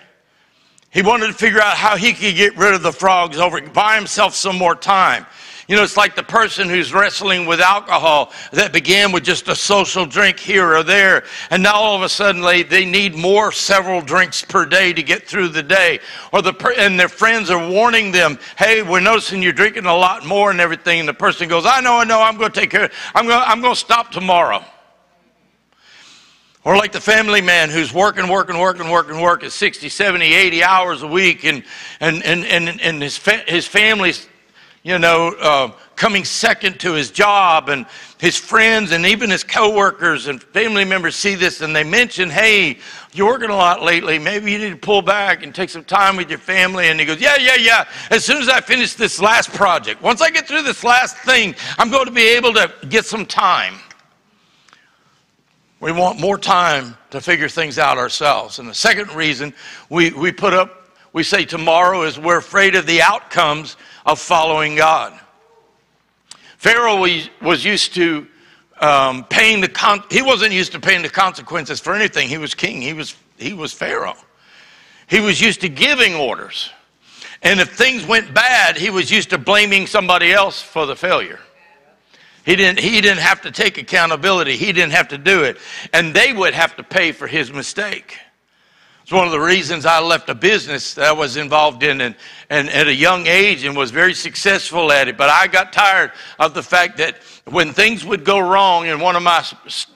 [0.91, 3.95] He wanted to figure out how he could get rid of the frogs over, buy
[3.95, 5.25] himself some more time.
[5.69, 9.57] You know, it's like the person who's wrestling with alcohol that began with just a
[9.57, 13.51] social drink here or there, and now all of a sudden they, they need more
[13.51, 15.99] several drinks per day to get through the day.
[16.33, 20.25] Or the and their friends are warning them, "Hey, we're noticing you're drinking a lot
[20.25, 22.23] more and everything." And the person goes, "I know, I know.
[22.23, 22.89] I'm going to take care.
[23.13, 23.43] I'm going.
[23.45, 24.65] I'm going to stop tomorrow."
[26.63, 31.03] Or like the family man who's working, working, working, working, working 60, 70, 80 hours
[31.03, 31.63] a week, and,
[32.01, 34.27] and, and, and, and his, fa- his family's
[34.87, 37.87] you know, uh, coming second to his job, and
[38.19, 42.79] his friends and even his coworkers and family members see this and they mention, "Hey,
[43.13, 44.21] you're working a lot lately.
[44.21, 47.05] Maybe you need to pull back and take some time with your family." And he
[47.05, 47.85] goes, "Yeah, yeah, yeah.
[48.13, 51.57] As soon as I finish this last project, once I get through this last thing,
[51.79, 53.81] I'm going to be able to get some time."
[55.81, 58.61] We want more time to figure things out ourselves.
[58.61, 59.53] And the second reason
[59.91, 63.77] we, we put up, we say tomorrow is we're afraid of the outcomes
[64.07, 65.19] of following God.
[66.57, 67.01] Pharaoh
[67.43, 68.27] was used to
[68.81, 72.29] um, paying the con- he wasn't used to paying the consequences for anything.
[72.29, 72.81] He was king.
[72.81, 74.17] He was he was Pharaoh.
[75.09, 76.71] He was used to giving orders,
[77.43, 81.41] and if things went bad, he was used to blaming somebody else for the failure.
[82.47, 84.57] He didn't, he didn't have to take accountability.
[84.57, 85.59] He didn't have to do it.
[85.93, 88.19] And they would have to pay for his mistake.
[89.07, 92.17] It's one of the reasons I left a business that I was involved in and,
[92.51, 95.17] and at a young age and was very successful at it.
[95.17, 96.11] But I got tired
[96.41, 99.45] of the fact that when things would go wrong in one of my,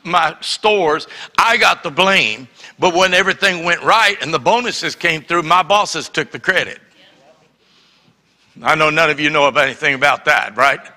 [0.05, 2.47] my stores, I got the blame.
[2.79, 6.79] But when everything went right and the bonuses came through, my bosses took the credit.
[8.63, 10.89] I know none of you know anything about that, right?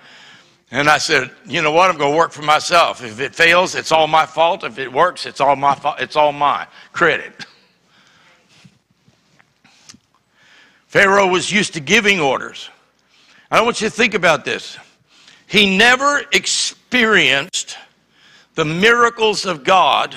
[0.69, 1.89] And I said, you know what?
[1.89, 3.03] I'm going to work for myself.
[3.03, 4.63] If it fails, it's all my fault.
[4.63, 5.99] If it works, it's all my fault.
[5.99, 7.47] It's all my credit.
[10.93, 12.69] Pharaoh was used to giving orders.
[13.49, 14.77] I want you to think about this.
[15.47, 17.79] He never experienced
[18.53, 20.15] the miracles of God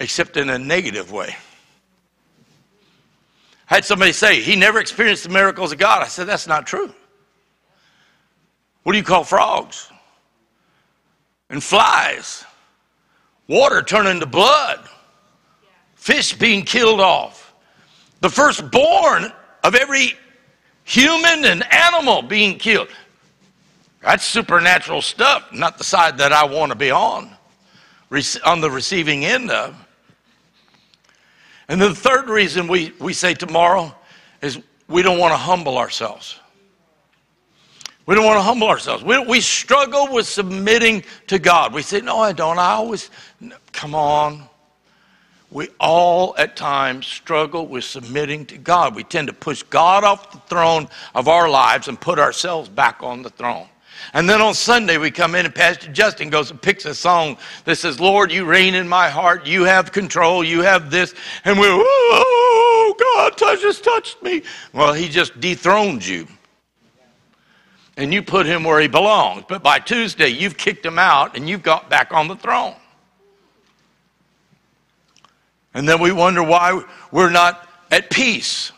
[0.00, 1.36] except in a negative way.
[3.68, 6.00] I had somebody say, he never experienced the miracles of God.
[6.02, 6.90] I said, that's not true.
[8.84, 9.90] What do you call frogs?
[11.50, 12.42] And flies?
[13.48, 14.80] Water turning to blood?
[15.94, 17.54] Fish being killed off?
[18.22, 19.30] The firstborn
[19.62, 20.16] of every
[20.84, 22.88] human and animal being killed.
[24.00, 27.30] That's supernatural stuff, not the side that I want to be on,
[28.44, 29.76] on the receiving end of.
[31.68, 33.94] And the third reason we, we say tomorrow
[34.42, 34.58] is
[34.88, 36.38] we don't want to humble ourselves.
[38.04, 39.04] We don't want to humble ourselves.
[39.04, 41.72] We, we struggle with submitting to God.
[41.72, 42.58] We say, No, I don't.
[42.58, 43.10] I always,
[43.70, 44.48] come on.
[45.52, 48.94] We all at times struggle with submitting to God.
[48.94, 53.02] We tend to push God off the throne of our lives and put ourselves back
[53.02, 53.68] on the throne.
[54.14, 57.36] And then on Sunday, we come in and Pastor Justin goes and picks a song
[57.66, 59.46] that says, Lord, you reign in my heart.
[59.46, 60.42] You have control.
[60.42, 61.14] You have this.
[61.44, 64.42] And we're, oh, God just touched me.
[64.72, 66.26] Well, he just dethroned you.
[67.98, 69.44] And you put him where he belongs.
[69.48, 72.74] But by Tuesday, you've kicked him out and you've got back on the throne.
[75.74, 78.72] And then we wonder why we're not at peace.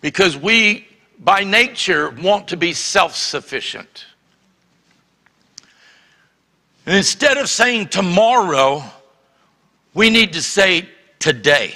[0.00, 0.86] Because we
[1.18, 4.06] by nature, want to be self sufficient.
[6.84, 8.84] And instead of saying tomorrow,
[9.94, 10.88] we need to say
[11.18, 11.74] today.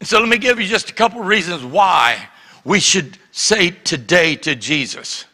[0.00, 2.28] And so let me give you just a couple reasons why
[2.64, 5.24] we should say today to Jesus.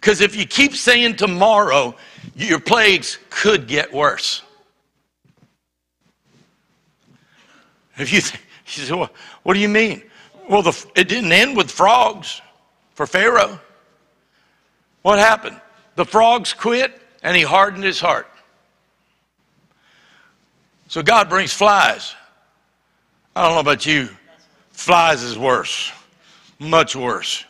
[0.00, 1.96] Because if you keep saying tomorrow,
[2.36, 4.42] your plagues could get worse.
[7.96, 9.10] If you think, she said, well,
[9.42, 10.02] What do you mean?
[10.48, 12.40] Well, the, it didn't end with frogs
[12.94, 13.58] for Pharaoh.
[15.02, 15.60] What happened?
[15.94, 18.28] The frogs quit and he hardened his heart.
[20.88, 22.14] So God brings flies.
[23.34, 24.08] I don't know about you.
[24.70, 25.90] Flies is worse,
[26.58, 27.44] much worse.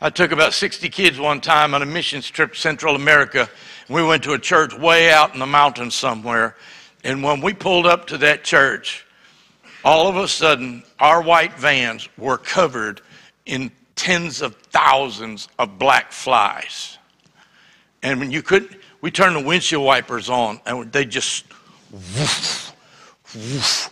[0.00, 3.50] I took about 60 kids one time on a mission trip to Central America.
[3.88, 6.54] We went to a church way out in the mountains somewhere.
[7.02, 9.04] And when we pulled up to that church,
[9.84, 13.00] all of a sudden, our white vans were covered
[13.44, 16.98] in tens of thousands of black flies.
[18.04, 21.44] And when you couldn't, we turned the windshield wipers on and they just,
[21.90, 22.72] woof,
[23.34, 23.90] woof.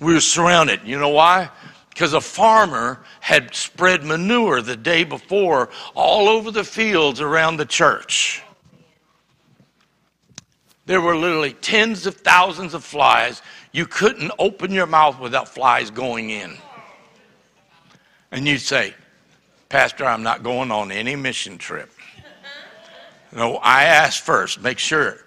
[0.00, 0.80] we were surrounded.
[0.84, 1.48] You know why?
[1.94, 7.64] Because a farmer had spread manure the day before all over the fields around the
[7.64, 8.42] church.
[10.86, 13.40] There were literally tens of thousands of flies
[13.72, 16.56] you couldn't open your mouth without flies going in.
[18.30, 18.94] And you'd say,
[19.68, 21.90] Pastor, I'm not going on any mission trip.
[23.32, 25.18] No, I asked first, make sure.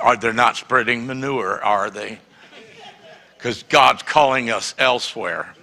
[0.00, 2.18] Are they not spreading manure, are they?
[3.36, 5.54] Because God's calling us elsewhere.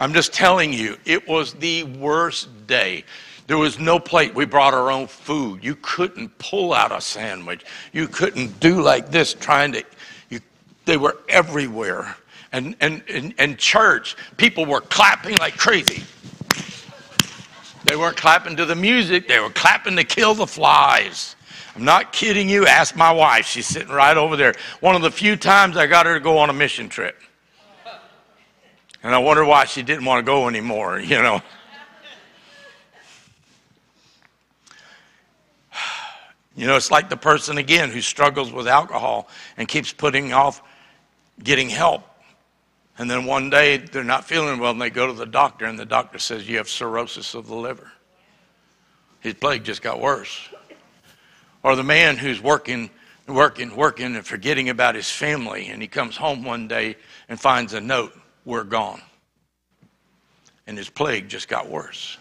[0.00, 3.04] I'm just telling you, it was the worst day.
[3.46, 4.34] There was no plate.
[4.34, 5.62] We brought our own food.
[5.62, 7.64] You couldn't pull out a sandwich.
[7.92, 9.84] You couldn't do like this trying to
[10.86, 12.16] they were everywhere.
[12.52, 16.04] And, and, and, and church, people were clapping like crazy.
[17.84, 21.36] They weren't clapping to the music, they were clapping to kill the flies.
[21.74, 22.66] I'm not kidding you.
[22.66, 23.44] Ask my wife.
[23.44, 24.54] She's sitting right over there.
[24.80, 27.20] One of the few times I got her to go on a mission trip.
[29.06, 31.40] And I wonder why she didn't want to go anymore, you know.
[36.56, 39.28] You know, it's like the person again who struggles with alcohol
[39.58, 40.62] and keeps putting off
[41.44, 42.02] getting help.
[42.96, 45.78] And then one day they're not feeling well and they go to the doctor, and
[45.78, 47.92] the doctor says, You have cirrhosis of the liver.
[49.20, 50.48] His plague just got worse.
[51.62, 52.88] Or the man who's working,
[53.28, 56.96] working, working, and forgetting about his family, and he comes home one day
[57.28, 59.02] and finds a note, We're gone.
[60.66, 62.16] And his plague just got worse.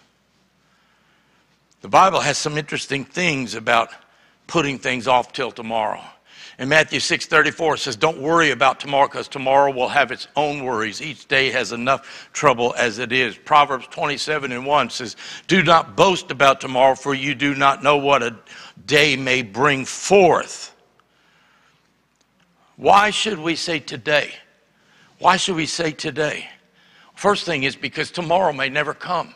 [1.81, 3.89] The Bible has some interesting things about
[4.47, 6.03] putting things off till tomorrow.
[6.57, 11.02] In Matthew 6:34 says, "Don't worry about tomorrow because tomorrow will have its own worries.
[11.02, 15.15] Each day has enough trouble as it is." Proverbs 27 and 1 says,
[15.47, 18.35] "Do not boast about tomorrow, for you do not know what a
[18.85, 20.72] day may bring forth."
[22.77, 24.35] Why should we say today?
[25.20, 26.48] Why should we say today?
[27.16, 29.34] First thing is because tomorrow may never come.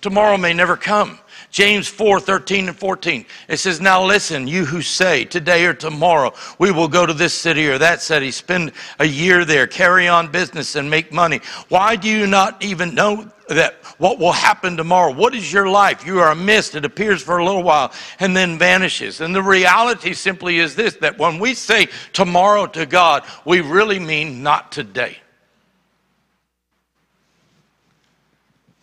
[0.00, 1.18] tomorrow may never come.
[1.54, 3.24] James 4 13 and 14.
[3.46, 7.32] It says, Now listen, you who say, today or tomorrow, we will go to this
[7.32, 11.40] city or that city, spend a year there, carry on business, and make money.
[11.68, 15.12] Why do you not even know that what will happen tomorrow?
[15.12, 16.04] What is your life?
[16.04, 16.74] You are a mist.
[16.74, 19.20] It appears for a little while and then vanishes.
[19.20, 24.00] And the reality simply is this that when we say tomorrow to God, we really
[24.00, 25.18] mean not today.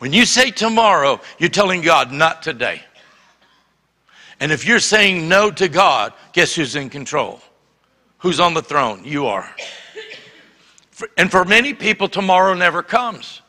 [0.02, 2.82] When you say tomorrow, you're telling God, not today.
[4.40, 7.40] And if you're saying no to God, guess who's in control?
[8.18, 9.04] Who's on the throne?
[9.06, 9.48] You are.
[11.18, 13.44] And for many people, tomorrow never comes.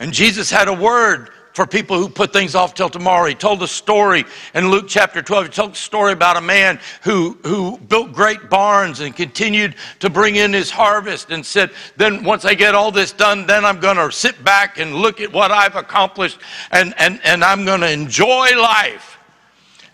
[0.00, 1.28] And Jesus had a word
[1.58, 3.26] for people who put things off till tomorrow.
[3.26, 4.24] He told a story
[4.54, 5.46] in Luke chapter 12.
[5.46, 10.08] He told a story about a man who, who built great barns and continued to
[10.08, 13.80] bring in his harvest and said, Then once I get all this done, then I'm
[13.80, 16.38] going to sit back and look at what I've accomplished
[16.70, 19.18] and, and, and I'm going to enjoy life.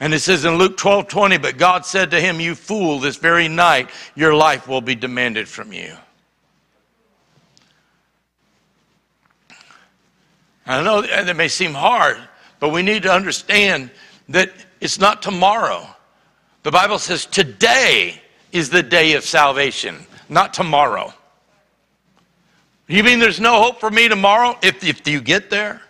[0.00, 3.16] And it says in Luke 12 20, but God said to him, You fool, this
[3.16, 5.96] very night your life will be demanded from you.
[10.66, 12.16] I know that may seem hard,
[12.58, 13.90] but we need to understand
[14.28, 14.50] that
[14.80, 15.86] it's not tomorrow.
[16.62, 18.20] The Bible says today
[18.52, 21.12] is the day of salvation, not tomorrow.
[22.86, 25.82] You mean there's no hope for me tomorrow if, if you get there?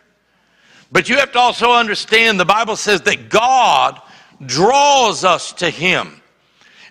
[0.92, 4.00] But you have to also understand the Bible says that God
[4.46, 6.20] draws us to Him.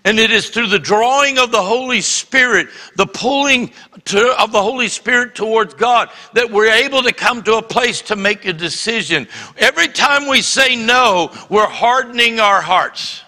[0.04, 3.72] And it is through the drawing of the Holy Spirit, the pulling
[4.04, 8.02] to, of the Holy Spirit towards God, that we're able to come to a place
[8.02, 9.26] to make a decision.
[9.56, 13.22] Every time we say no, we're hardening our hearts.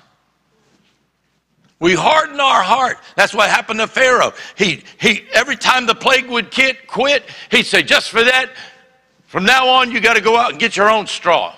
[1.78, 2.98] We harden our heart.
[3.16, 4.32] That's what happened to Pharaoh.
[4.56, 6.54] He, he, every time the plague would
[6.86, 8.50] quit, he'd say, just for that,
[9.26, 11.54] from now on, you got to go out and get your own straw.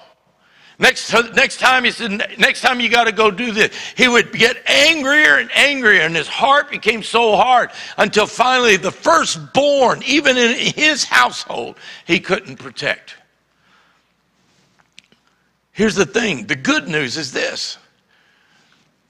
[0.81, 3.77] Next, next time he said, next time you got to go do this.
[3.97, 8.93] He would get angrier and angrier, and his heart became so hard until finally the
[8.93, 11.77] firstborn, even in his household,
[12.07, 13.17] he couldn't protect.
[15.73, 17.79] Here's the thing the good news is this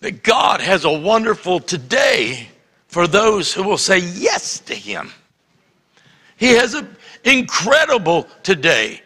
[0.00, 2.48] that God has a wonderful today
[2.86, 5.10] for those who will say yes to him.
[6.36, 9.02] He has an incredible today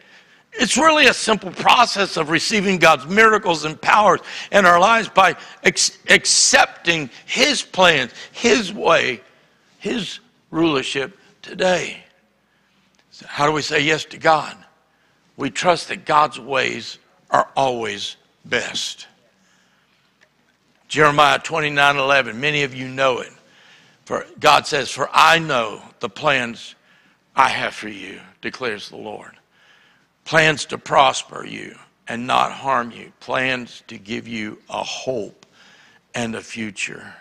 [0.53, 4.21] it's really a simple process of receiving God's miracles and powers
[4.51, 9.23] in our lives by ex- accepting His plans, His way,
[9.79, 10.21] His
[10.51, 12.05] rulership today.
[13.11, 14.57] So how do we say yes to God?
[15.37, 16.99] We trust that God's ways
[17.31, 19.07] are always best.
[20.89, 23.33] Jeremiah 29 11, many of you know it.
[24.05, 26.75] For God says, For I know the plans
[27.35, 29.39] I have for you, declares the Lord
[30.25, 31.77] plans to prosper you
[32.09, 35.47] and not harm you, plans to give you a hope
[36.15, 37.15] and a future.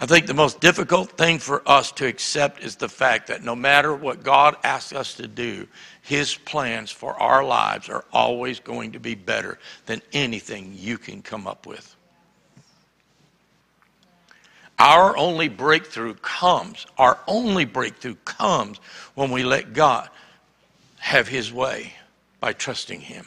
[0.00, 3.54] I think the most difficult thing for us to accept is the fact that no
[3.54, 5.68] matter what God asks us to do,
[6.02, 11.22] His plans for our lives are always going to be better than anything you can
[11.22, 11.94] come up with.
[14.78, 18.78] Our only breakthrough comes, our only breakthrough comes
[19.14, 20.10] when we let God
[21.04, 21.92] have his way
[22.40, 23.26] by trusting him.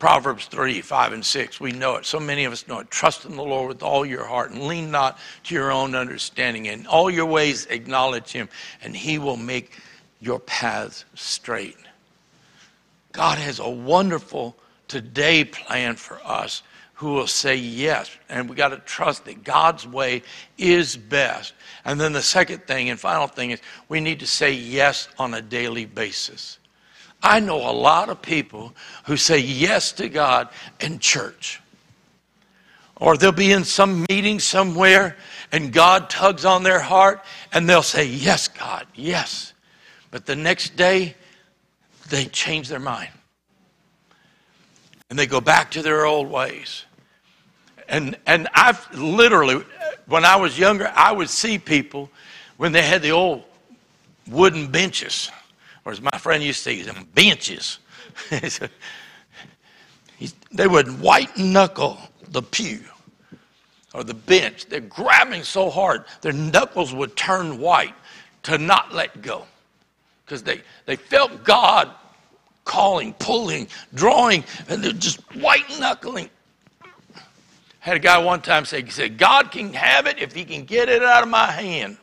[0.00, 2.04] Proverbs 3, 5, and 6, we know it.
[2.04, 2.90] So many of us know it.
[2.90, 6.66] Trust in the Lord with all your heart and lean not to your own understanding.
[6.66, 8.48] In all your ways, acknowledge him,
[8.82, 9.78] and he will make
[10.18, 11.76] your paths straight.
[13.12, 14.56] God has a wonderful
[14.88, 16.64] today plan for us
[16.94, 18.10] who will say yes.
[18.28, 20.22] And we got to trust that God's way
[20.58, 21.54] is best.
[21.84, 25.34] And then the second thing and final thing is we need to say yes on
[25.34, 26.58] a daily basis.
[27.22, 28.74] I know a lot of people
[29.04, 30.48] who say yes to God
[30.80, 31.60] in church.
[32.96, 35.16] Or they'll be in some meeting somewhere
[35.52, 37.22] and God tugs on their heart
[37.52, 39.52] and they'll say, Yes, God, yes.
[40.10, 41.14] But the next day,
[42.08, 43.10] they change their mind.
[45.08, 46.84] And they go back to their old ways.
[47.88, 49.64] And, and I've literally,
[50.06, 52.10] when I was younger, I would see people
[52.56, 53.42] when they had the old
[54.28, 55.30] wooden benches
[55.84, 57.78] or as my friend used to say, them benches.
[60.52, 61.98] they would white knuckle
[62.28, 62.80] the pew
[63.94, 64.66] or the bench.
[64.66, 67.94] They're grabbing so hard, their knuckles would turn white
[68.44, 69.46] to not let go
[70.24, 71.90] because they, they felt God
[72.64, 76.30] calling, pulling, drawing, and they're just white knuckling.
[77.80, 80.64] Had a guy one time say, he said, God can have it if he can
[80.64, 81.96] get it out of my hand.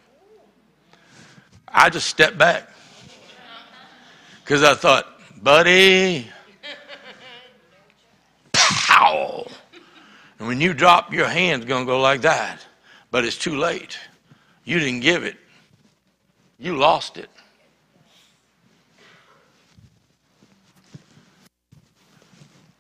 [1.68, 2.70] I just stepped back
[4.48, 6.26] because I thought, buddy.
[8.54, 9.46] Pow!
[10.40, 12.66] And when you drop, your hand's going to go like that.
[13.12, 14.00] But it's too late.
[14.64, 15.36] You didn't give it,
[16.58, 17.30] you lost it.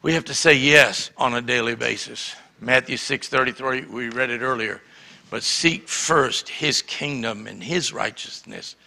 [0.01, 2.33] We have to say yes on a daily basis.
[2.61, 4.81] Matthew 6:33 we read it earlier.
[5.29, 8.77] But seek first his kingdom and his righteousness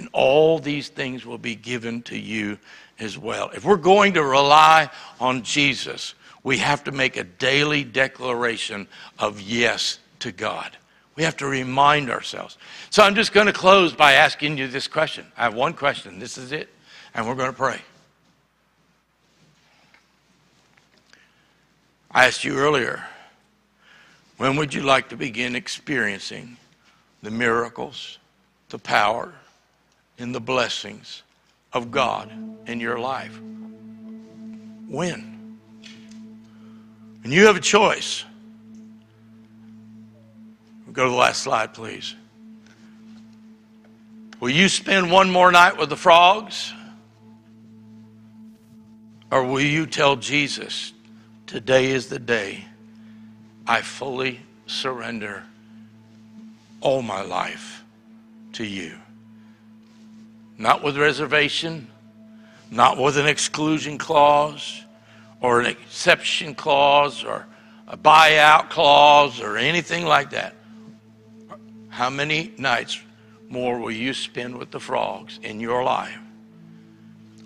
[0.00, 2.58] and all these things will be given to you
[2.98, 3.50] as well.
[3.50, 4.88] If we're going to rely
[5.20, 10.74] on Jesus, we have to make a daily declaration of yes to God.
[11.16, 12.56] We have to remind ourselves.
[12.88, 15.26] So I'm just going to close by asking you this question.
[15.36, 16.18] I have one question.
[16.18, 16.70] This is it.
[17.14, 17.82] And we're going to pray.
[22.10, 23.04] I asked you earlier,
[24.38, 26.56] when would you like to begin experiencing
[27.22, 28.18] the miracles,
[28.70, 29.34] the power,
[30.20, 31.22] and the blessings
[31.72, 32.30] of God
[32.66, 33.38] in your life?
[34.88, 35.58] When?
[37.24, 38.24] And you have a choice.
[40.92, 42.14] Go to the last slide, please.
[44.40, 46.72] Will you spend one more night with the frogs?
[49.30, 50.92] Or will you tell Jesus,
[51.46, 52.64] today is the day
[53.66, 55.44] I fully surrender
[56.80, 57.84] all my life
[58.54, 58.99] to you?
[60.60, 61.88] Not with reservation,
[62.70, 64.84] not with an exclusion clause
[65.40, 67.46] or an exception clause or
[67.88, 70.54] a buyout clause or anything like that.
[71.88, 73.00] How many nights
[73.48, 76.18] more will you spend with the frogs in your life?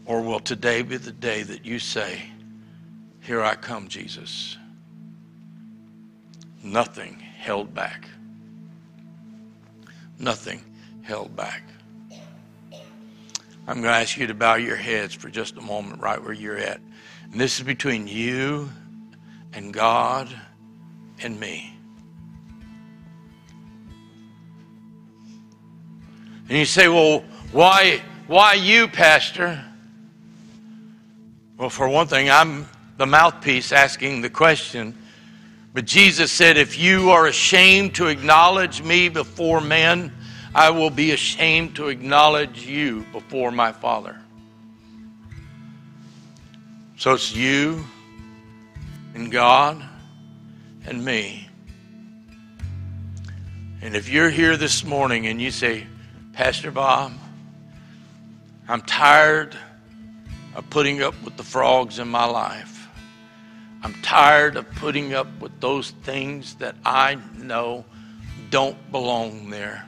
[0.06, 2.20] Or will today be the day that you say,
[3.20, 4.56] Here I come, Jesus?
[6.64, 8.08] Nothing held back.
[10.18, 10.64] Nothing
[11.04, 11.62] held back.
[13.66, 16.34] I'm going to ask you to bow your heads for just a moment, right where
[16.34, 16.80] you're at.
[17.32, 18.68] And this is between you
[19.54, 20.28] and God
[21.22, 21.74] and me.
[26.46, 29.64] And you say, well, why, why you, Pastor?
[31.56, 32.68] Well, for one thing, I'm
[32.98, 34.94] the mouthpiece asking the question.
[35.72, 40.12] But Jesus said, if you are ashamed to acknowledge me before men,
[40.54, 44.20] I will be ashamed to acknowledge you before my Father.
[46.96, 47.84] So it's you
[49.14, 49.84] and God
[50.86, 51.48] and me.
[53.82, 55.86] And if you're here this morning and you say,
[56.32, 57.12] Pastor Bob,
[58.68, 59.56] I'm tired
[60.54, 62.88] of putting up with the frogs in my life.
[63.82, 67.84] I'm tired of putting up with those things that I know
[68.50, 69.84] don't belong there.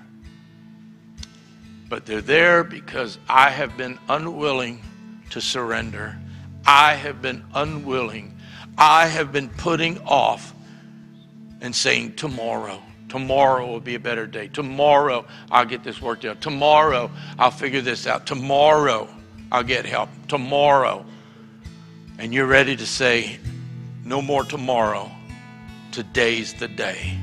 [1.89, 4.83] But they're there because I have been unwilling
[5.31, 6.19] to surrender.
[6.67, 8.37] I have been unwilling.
[8.77, 10.53] I have been putting off
[11.61, 12.83] and saying tomorrow.
[13.09, 14.49] Tomorrow will be a better day.
[14.49, 16.41] Tomorrow I'll get this worked out.
[16.41, 18.27] Tomorrow I'll figure this out.
[18.27, 19.09] Tomorrow
[19.53, 20.09] I'll get help.
[20.29, 21.07] Tomorrow.
[22.19, 23.39] And you're ready to say,
[24.05, 25.11] no more tomorrow.
[25.93, 27.19] Today's the day.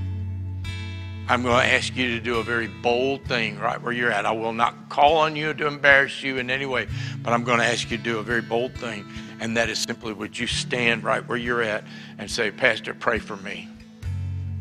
[1.29, 4.25] I'm going to ask you to do a very bold thing right where you're at.
[4.25, 6.87] I will not call on you to embarrass you in any way,
[7.21, 9.05] but I'm going to ask you to do a very bold thing.
[9.39, 11.85] And that is simply would you stand right where you're at
[12.17, 13.69] and say, Pastor, pray for me.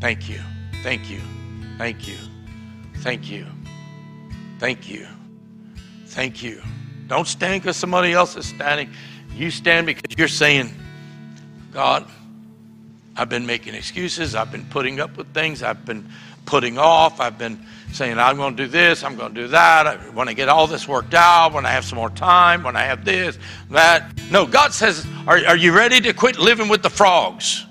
[0.01, 0.39] Thank you.
[0.82, 1.20] Thank you.
[1.78, 2.16] Thank you.
[2.98, 3.47] Thank you.
[4.59, 5.09] Thank you.
[6.06, 6.62] Thank you.
[7.09, 8.90] Don't stand because somebody else is standing.
[9.34, 10.72] You stand because you're saying,
[11.72, 12.09] God,
[13.16, 14.34] I've been making excuses.
[14.34, 15.62] I've been putting up with things.
[15.62, 16.09] I've been
[16.44, 17.20] putting off.
[17.20, 17.60] I've been
[17.93, 19.05] saying, I'm going to do this.
[19.05, 20.14] I'm going to do that.
[20.14, 21.52] When I get all this worked out.
[21.52, 22.62] When I have some more time.
[22.62, 23.39] When I have this,
[23.70, 24.12] that.
[24.31, 27.66] No, God says, are, are you ready to quit living with the frogs?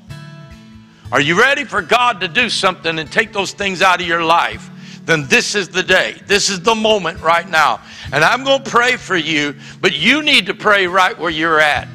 [1.12, 4.24] Are you ready for God to do something and take those things out of your
[4.24, 4.70] life?
[5.06, 6.22] Then this is the day.
[6.28, 7.82] This is the moment right now.
[8.14, 11.60] And I'm going to pray for you, but you need to pray right where you're
[11.60, 11.90] at.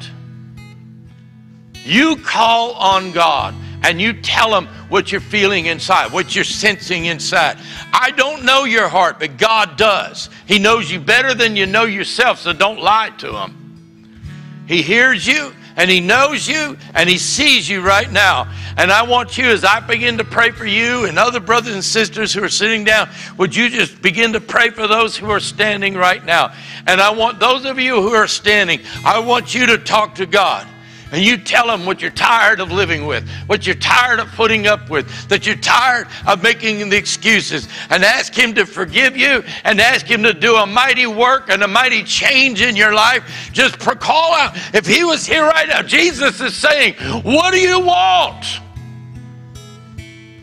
[1.83, 3.55] You call on God
[3.87, 7.57] and you tell him what you're feeling inside, what you're sensing inside.
[7.93, 10.29] I don't know your heart, but God does.
[10.45, 14.65] He knows you better than you know yourself, so don't lie to him.
[14.67, 18.53] He hears you and He knows you and He sees you right now.
[18.75, 21.83] And I want you, as I begin to pray for you and other brothers and
[21.83, 23.07] sisters who are sitting down,
[23.37, 26.53] would you just begin to pray for those who are standing right now?
[26.87, 30.25] And I want those of you who are standing, I want you to talk to
[30.25, 30.67] God.
[31.11, 34.67] And you tell him what you're tired of living with, what you're tired of putting
[34.67, 39.43] up with, that you're tired of making the excuses, and ask him to forgive you
[39.63, 43.49] and ask him to do a mighty work and a mighty change in your life,
[43.53, 44.55] just call out.
[44.73, 48.45] If he was here right now, Jesus is saying, What do you want?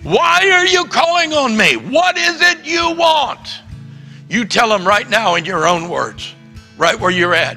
[0.03, 1.77] Why are you calling on me?
[1.77, 3.62] What is it you want?
[4.28, 6.35] You tell him right now in your own words,
[6.77, 7.57] right where you're at.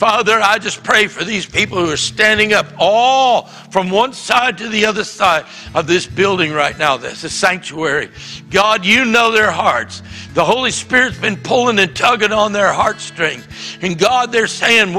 [0.00, 4.56] Father, I just pray for these people who are standing up all from one side
[4.56, 5.44] to the other side
[5.74, 8.08] of this building right now, this, this sanctuary.
[8.48, 10.02] God, you know their hearts.
[10.32, 13.44] The Holy Spirit's been pulling and tugging on their heartstrings.
[13.82, 14.94] And God, they're saying,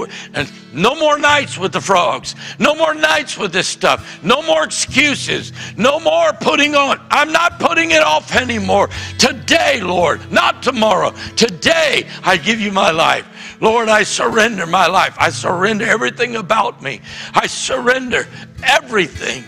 [0.73, 2.35] no more nights with the frogs.
[2.59, 4.23] No more nights with this stuff.
[4.23, 5.53] No more excuses.
[5.77, 6.99] No more putting on.
[7.09, 8.89] I'm not putting it off anymore.
[9.17, 11.11] Today, Lord, not tomorrow.
[11.35, 13.27] Today, I give you my life.
[13.61, 15.15] Lord, I surrender my life.
[15.17, 16.99] I surrender everything about me.
[17.33, 18.27] I surrender
[18.63, 19.43] everything.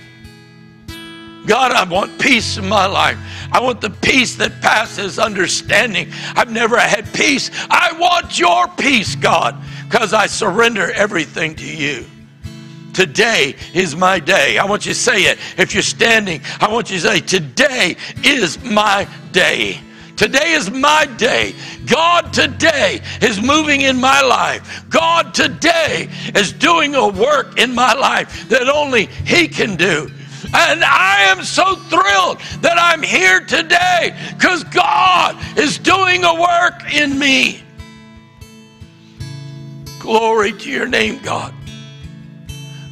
[1.46, 3.18] God, I want peace in my life.
[3.52, 6.12] I want the peace that passes understanding.
[6.36, 7.52] I've never had peace.
[7.70, 9.56] I want your peace, God,
[9.90, 12.06] because I surrender everything to you.
[12.94, 14.58] Today is my day.
[14.58, 15.40] I want you to say it.
[15.58, 19.80] If you're standing, I want you to say, Today is my day.
[20.16, 21.56] Today is my day.
[21.88, 24.86] God today is moving in my life.
[24.90, 30.10] God today is doing a work in my life that only He can do.
[30.56, 36.94] And I am so thrilled that I'm here today because God is doing a work
[36.94, 37.64] in me.
[40.00, 41.54] Glory to your name, God.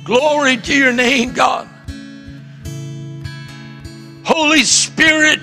[0.04, 1.68] Glory to your name, God.
[4.24, 5.40] Holy Spirit,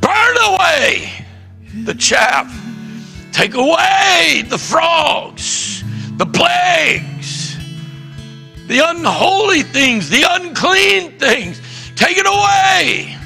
[0.00, 1.26] burn away
[1.82, 2.50] the chaff,
[3.32, 5.82] take away the frogs,
[6.16, 7.13] the plagues,
[8.66, 11.60] the unholy things, the unclean things.
[11.94, 13.16] Take it away.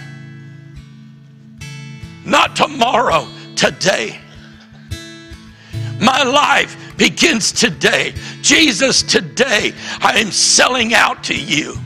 [2.24, 4.20] Not tomorrow, today.
[6.00, 8.14] My life begins today.
[8.42, 11.76] Jesus, today I am selling out to you.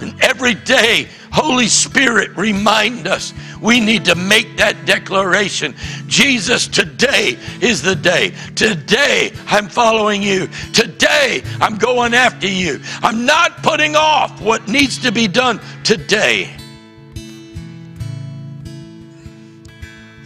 [0.00, 5.74] And every day, Holy Spirit, remind us we need to make that declaration.
[6.06, 8.34] Jesus, today is the day.
[8.54, 10.48] Today I'm following you.
[10.72, 12.80] Today I'm going after you.
[13.02, 16.54] I'm not putting off what needs to be done today.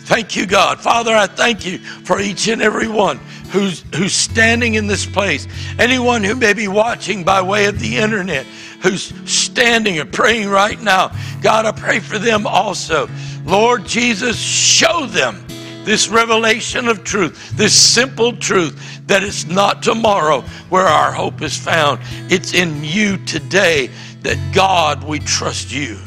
[0.04, 0.80] Thank you, God.
[0.80, 3.18] Father, I thank you for each and every one
[3.52, 5.46] who's, who's standing in this place.
[5.78, 8.46] Anyone who may be watching by way of the internet,
[8.82, 13.08] who's standing and praying right now, God, I pray for them also.
[13.44, 15.44] Lord Jesus, show them
[15.84, 21.56] this revelation of truth, this simple truth that it's not tomorrow where our hope is
[21.56, 22.00] found.
[22.30, 23.90] It's in you today
[24.22, 25.98] that God, we trust you.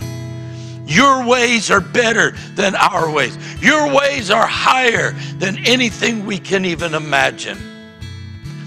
[0.85, 3.37] Your ways are better than our ways.
[3.61, 7.74] Your ways are higher than anything we can even imagine.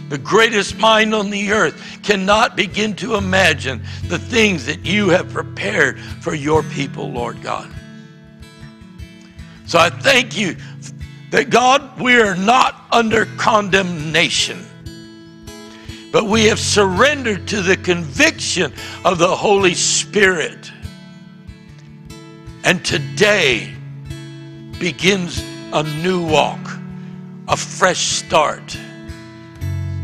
[0.08, 5.30] The greatest mind on the earth cannot begin to imagine the things that you have
[5.30, 7.70] prepared for your people, Lord God.
[9.66, 10.56] So I thank you
[11.30, 14.64] that God, we are not under condemnation,
[16.10, 18.72] but we have surrendered to the conviction
[19.04, 20.72] of the Holy Spirit.
[22.64, 23.74] And today
[24.78, 26.60] begins a new walk,
[27.46, 28.78] a fresh start,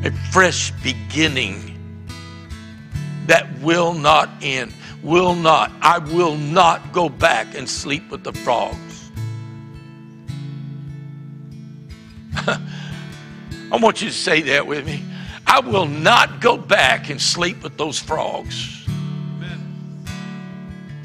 [0.04, 1.70] a fresh beginning
[3.26, 4.72] that will not end.
[5.02, 5.72] Will not.
[5.80, 9.10] I will not go back and sleep with the frogs.
[12.36, 15.02] I want you to say that with me.
[15.46, 18.86] I will not go back and sleep with those frogs.
[18.88, 20.04] Amen.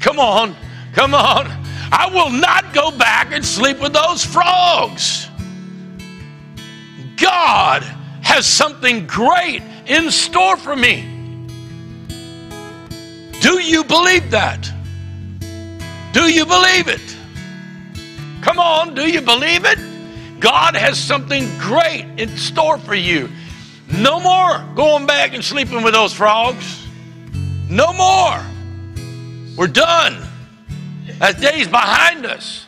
[0.00, 0.54] Come on.
[0.92, 1.46] Come on.
[1.92, 5.28] I will not go back and sleep with those frogs.
[7.16, 7.84] God
[8.30, 11.02] has something great in store for me.
[13.40, 14.72] Do you believe that?
[16.12, 17.16] Do you believe it?
[18.40, 19.80] Come on, do you believe it?
[20.38, 23.28] God has something great in store for you.
[23.98, 26.86] No more going back and sleeping with those frogs.
[27.68, 28.40] No more.
[29.56, 30.22] We're done.
[31.18, 32.66] That day's behind us.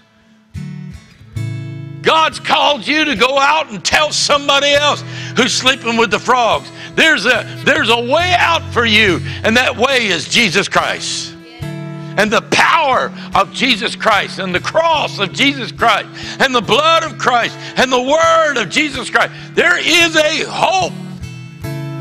[2.03, 5.03] God's called you to go out and tell somebody else
[5.37, 6.69] who's sleeping with the frogs.
[6.95, 11.35] There's a, there's a way out for you, and that way is Jesus Christ.
[11.62, 16.09] And the power of Jesus Christ, and the cross of Jesus Christ,
[16.41, 19.33] and the blood of Christ, and the word of Jesus Christ.
[19.55, 20.93] There is a hope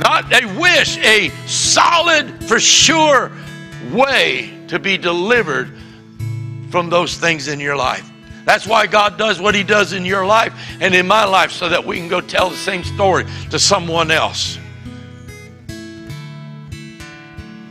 [0.03, 3.31] Not a wish, a solid, for sure
[3.91, 5.71] way to be delivered
[6.71, 8.10] from those things in your life.
[8.45, 11.69] That's why God does what He does in your life and in my life so
[11.69, 14.57] that we can go tell the same story to someone else.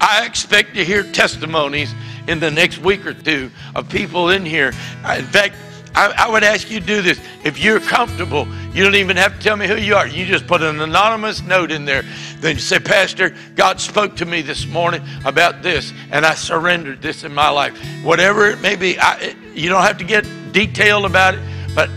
[0.01, 1.95] I expect to hear testimonies
[2.27, 4.69] in the next week or two of people in here.
[4.69, 5.55] In fact,
[5.95, 7.21] I, I, would ask you to do this.
[7.45, 10.07] If you're comfortable, you don't even have to tell me who you are.
[10.07, 12.05] You just put an anonymous note in there.
[12.39, 17.03] Then you say, Pastor, God spoke to me this morning about this, and I surrendered
[17.03, 17.77] this in my life.
[18.05, 21.41] Whatever it may be, I, you don't have to get detailed about it,
[21.75, 21.91] but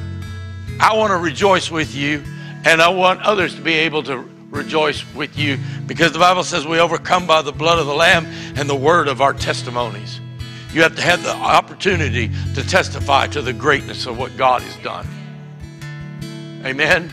[0.80, 2.23] I want to rejoice with you,
[2.65, 4.17] and I want others to be able to
[4.49, 5.57] rejoice with you
[5.88, 8.25] because the Bible says we overcome by the blood of the Lamb
[8.55, 10.19] and the word of our testimonies.
[10.73, 14.75] You have to have the opportunity to testify to the greatness of what God has
[14.84, 15.07] done.
[16.65, 17.11] Amen.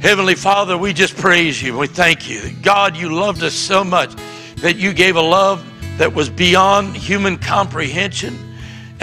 [0.00, 1.78] Heavenly Father, we just praise you.
[1.78, 2.50] We thank you.
[2.60, 4.14] God, you loved us so much
[4.56, 5.64] that you gave a love
[5.96, 8.38] that was beyond human comprehension.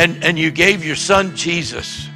[0.02, 2.10] And, and you gave your son Jesus.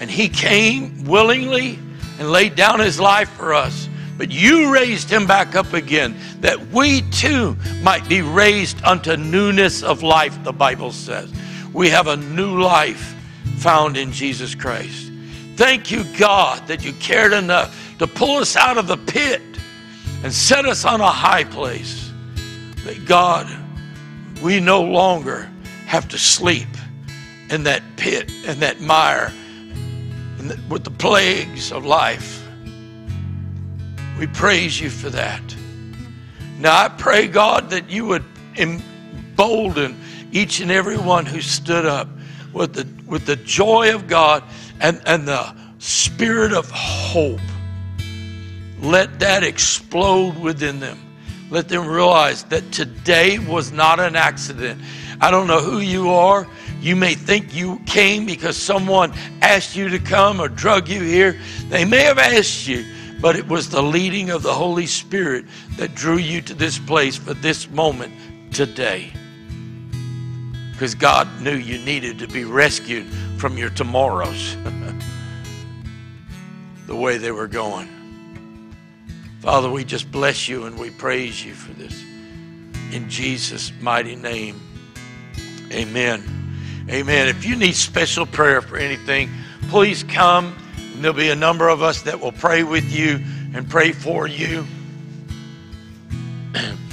[0.00, 1.78] And he came willingly
[2.18, 3.88] and laid down his life for us.
[4.18, 9.84] But you raised him back up again that we too might be raised unto newness
[9.84, 11.32] of life, the Bible says.
[11.72, 13.14] We have a new life
[13.58, 15.12] found in Jesus Christ.
[15.54, 19.40] Thank you, God, that you cared enough to pull us out of the pit
[20.24, 22.10] and set us on a high place.
[22.84, 23.48] That God,
[24.42, 25.48] we no longer
[25.86, 26.66] have to sleep
[27.54, 29.32] in that pit and that mire
[30.38, 32.46] and with the plagues of life.
[34.18, 35.42] We praise you for that.
[36.58, 38.24] Now I pray, God, that you would
[38.56, 40.00] embolden
[40.32, 42.08] each and every one who stood up
[42.52, 44.42] with the, with the joy of God
[44.80, 47.40] and, and the spirit of hope.
[48.80, 50.98] Let that explode within them.
[51.50, 54.80] Let them realize that today was not an accident.
[55.20, 56.46] I don't know who you are.
[56.84, 61.40] You may think you came because someone asked you to come or drug you here.
[61.70, 62.84] They may have asked you,
[63.22, 65.46] but it was the leading of the Holy Spirit
[65.78, 68.12] that drew you to this place for this moment
[68.52, 69.10] today.
[70.72, 73.06] Because God knew you needed to be rescued
[73.38, 74.54] from your tomorrows,
[76.86, 77.88] the way they were going.
[79.40, 82.04] Father, we just bless you and we praise you for this.
[82.92, 84.60] In Jesus' mighty name,
[85.72, 86.43] amen.
[86.90, 87.28] Amen.
[87.28, 89.30] If you need special prayer for anything,
[89.68, 90.54] please come.
[90.96, 93.20] There'll be a number of us that will pray with you
[93.54, 94.66] and pray for you.